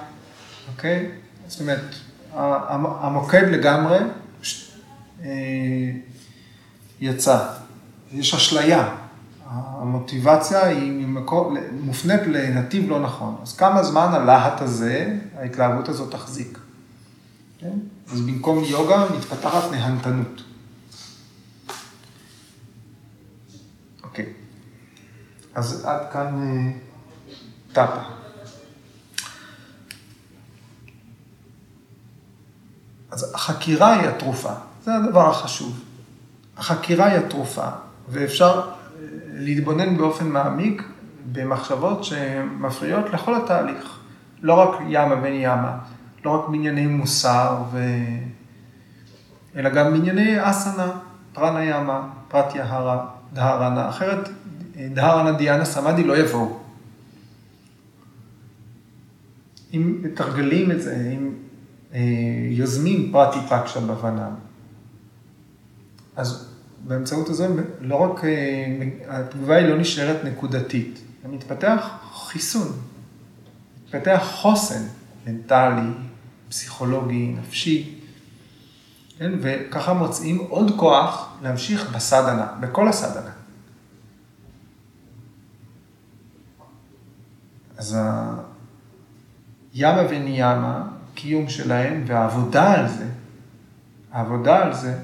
אוקיי? 0.72 1.10
זאת 1.46 1.60
אומרת, 1.60 1.94
המוקד 2.32 3.42
לגמרי 3.50 3.98
אה, 5.24 5.28
יצא. 7.00 7.46
יש 8.12 8.34
אשליה. 8.34 8.94
המוטיבציה 9.50 10.66
היא 10.66 10.92
ממקור, 10.92 11.54
מופנית 11.80 12.20
לנתיב 12.26 12.90
לא 12.90 13.00
נכון. 13.00 13.36
אז 13.42 13.56
כמה 13.56 13.82
זמן 13.82 14.08
הלהט 14.12 14.62
הזה, 14.62 15.18
ההתלהבות 15.36 15.88
הזאת 15.88 16.10
תחזיק? 16.10 16.58
כן? 17.58 17.78
אז 18.12 18.20
במקום 18.20 18.64
יוגה 18.64 19.06
מתפתחת 19.16 19.70
נהנתנות. 19.70 20.42
אוקיי. 24.02 24.32
אז 25.54 25.84
עד 25.84 26.00
כאן 26.12 26.26
אה, 26.42 26.72
טאפה. 27.72 28.00
אז 33.10 33.34
החקירה 33.34 33.92
היא 33.92 34.08
התרופה, 34.08 34.52
זה 34.84 34.94
הדבר 34.94 35.30
החשוב. 35.30 35.80
החקירה 36.56 37.06
היא 37.06 37.18
התרופה, 37.18 37.68
ואפשר 38.08 38.77
להתבונן 39.38 39.96
באופן 39.96 40.28
מעמיק 40.28 40.82
במחשבות 41.32 42.04
שמפריעות 42.04 43.10
לכל 43.12 43.34
התהליך. 43.34 43.98
לא 44.42 44.54
רק 44.54 44.80
ימה 44.88 45.16
בן 45.16 45.32
ימה, 45.32 45.78
לא 46.24 46.30
רק 46.30 46.48
בענייני 46.48 46.86
מוסר, 46.86 47.62
ו... 47.72 47.78
אלא 49.56 49.70
גם 49.70 49.92
בענייני 49.92 50.50
אסנה, 50.50 50.90
פרנה 51.32 51.64
ימה, 51.64 52.08
פרטיה 52.28 52.64
הרה, 52.68 53.06
דהרנה, 53.32 53.88
אחרת 53.88 54.28
דהרנה 54.78 55.32
דיאנה 55.32 55.64
סמאדי 55.64 56.04
לא 56.04 56.16
יבואו. 56.16 56.58
אם 59.74 59.98
מתרגלים 60.02 60.70
את 60.70 60.82
זה, 60.82 61.12
אם 61.16 61.32
אה, 61.94 62.00
יוזמים 62.50 63.12
פרטי 63.12 63.38
פקשה 63.48 63.80
בבנם, 63.80 64.34
אז 66.16 66.47
באמצעות 66.86 67.28
הזו, 67.28 67.44
לא 67.80 67.96
רק, 67.96 68.24
אה, 68.24 68.66
התגובה 69.08 69.56
היא 69.56 69.66
לא 69.66 69.78
נשארת 69.78 70.24
נקודתית, 70.24 71.00
מתפתח 71.24 71.88
חיסון, 72.12 72.72
מתפתח 73.84 74.22
חוסן 74.34 74.82
מנטלי, 75.26 75.90
פסיכולוגי, 76.48 77.34
נפשי, 77.38 77.98
כן? 79.18 79.32
וככה 79.40 79.92
מוצאים 79.92 80.38
עוד 80.38 80.72
כוח 80.76 81.36
להמשיך 81.42 81.90
בסדנה, 81.90 82.46
בכל 82.60 82.88
הסדנה. 82.88 83.30
אז 87.76 87.98
הימה 89.74 90.02
וניאמה, 90.10 90.88
קיום 91.14 91.48
שלהם 91.48 92.04
והעבודה 92.06 92.72
על 92.72 92.88
זה, 92.88 93.06
העבודה 94.12 94.64
על 94.64 94.74
זה 94.74 94.98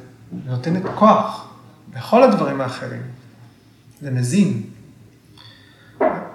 נותנת 0.47 0.83
כוח 0.95 1.54
לכל 1.97 2.23
הדברים 2.23 2.61
האחרים. 2.61 3.03
זה 4.01 4.11
מזין. 4.11 4.63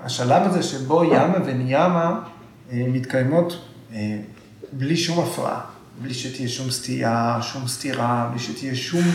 השלב 0.03 0.43
הזה 0.47 0.63
שבו 0.63 1.03
ימה 1.03 1.37
וניאמה 1.45 2.19
אה, 2.71 2.83
מתקיימות 2.87 3.65
אה, 3.93 4.19
בלי 4.71 4.97
שום 4.97 5.19
הפרעה, 5.19 5.61
בלי 6.01 6.13
שתהיה 6.13 6.49
שום 6.49 6.71
סטייה, 6.71 7.39
שום 7.41 7.67
סתירה, 7.67 8.29
בלי 8.31 8.39
שתהיה 8.39 8.75
שום, 8.75 9.05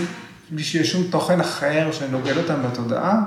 בלי 0.51 0.65
שיהיה 0.65 0.85
שום 0.85 1.03
תוכן 1.11 1.41
אחר 1.41 1.93
שנוגד 1.93 2.37
אותם 2.37 2.63
בתודעה, 2.63 3.23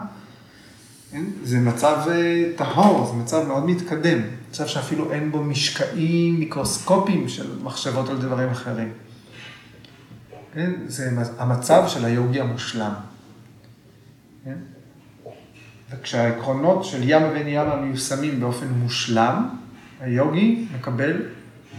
כן? 1.12 1.24
זה 1.44 1.58
מצב 1.58 1.98
אה, 2.12 2.44
טהור, 2.56 3.08
זה 3.08 3.14
מצב 3.14 3.48
מאוד 3.48 3.66
מתקדם, 3.66 4.20
מצב 4.50 4.68
שאפילו 4.68 5.12
אין 5.12 5.32
בו 5.32 5.44
משקעים 5.44 6.40
מיקרוסקופיים 6.40 7.30
של 7.30 7.64
מחשבות 7.64 8.10
על 8.10 8.18
דברים 8.18 8.50
אחרים. 8.50 8.92
כן? 10.54 10.72
זה 10.88 11.10
המצב 11.38 11.84
של 11.88 12.06
היוגי 12.06 12.42
המושלם. 12.42 12.94
כן? 14.46 14.58
וכשהעקרונות 15.90 16.86
של 16.86 17.10
ים 17.10 17.24
ובן 17.24 17.48
ימה 17.48 17.76
מיושמים 17.76 18.40
באופן 18.40 18.68
מושלם, 18.68 19.50
היוגי 20.00 20.68
מקבל 20.76 21.22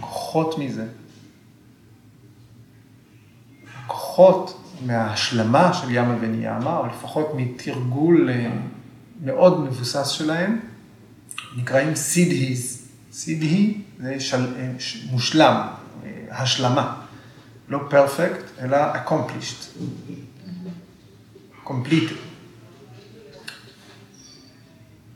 כוחות 0.01 0.59
מזה. 0.59 0.87
כוחות 3.87 4.65
מההשלמה 4.87 5.73
של 5.73 5.87
ימה 5.91 6.17
בן 6.17 6.35
ימה, 6.43 6.77
או 6.77 6.87
לפחות 6.87 7.33
מתרגול 7.37 8.31
אה, 8.31 8.51
מאוד 9.25 9.61
מבוסס 9.61 10.09
שלהם, 10.09 10.61
נקראים 11.57 11.95
סידהיז. 11.95 12.89
סידהי 13.13 13.83
זה 13.99 14.21
של, 14.21 14.57
אה, 14.57 14.73
מושלם, 15.11 15.69
אה, 16.05 16.11
השלמה. 16.31 17.01
לא 17.69 17.81
פרפקט, 17.91 18.45
אלא 18.61 18.77
accomplished. 18.95 19.79
completed. 21.67 22.19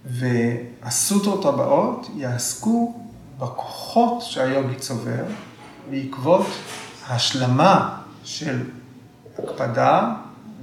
והסוטרות 0.04 1.44
הבאות 1.44 2.06
יעסקו 2.16 3.02
בכוחות 3.38 4.22
שהיוגי 4.22 4.74
צובר 4.74 5.24
בעקבות 5.90 6.46
השלמה 7.08 7.98
של 8.24 8.62
הקפדה 9.38 10.14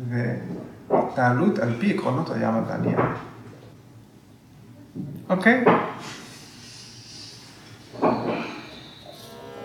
והתנהלות 0.09 1.59
על 1.59 1.75
פי 1.79 1.93
עקרונות 1.93 2.29
הים 2.29 2.63
והנייר. 2.67 2.99
אוקיי? 5.29 5.65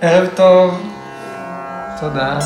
ערב 0.01 0.29
טוב. 0.37 0.81
תודה. 2.01 2.39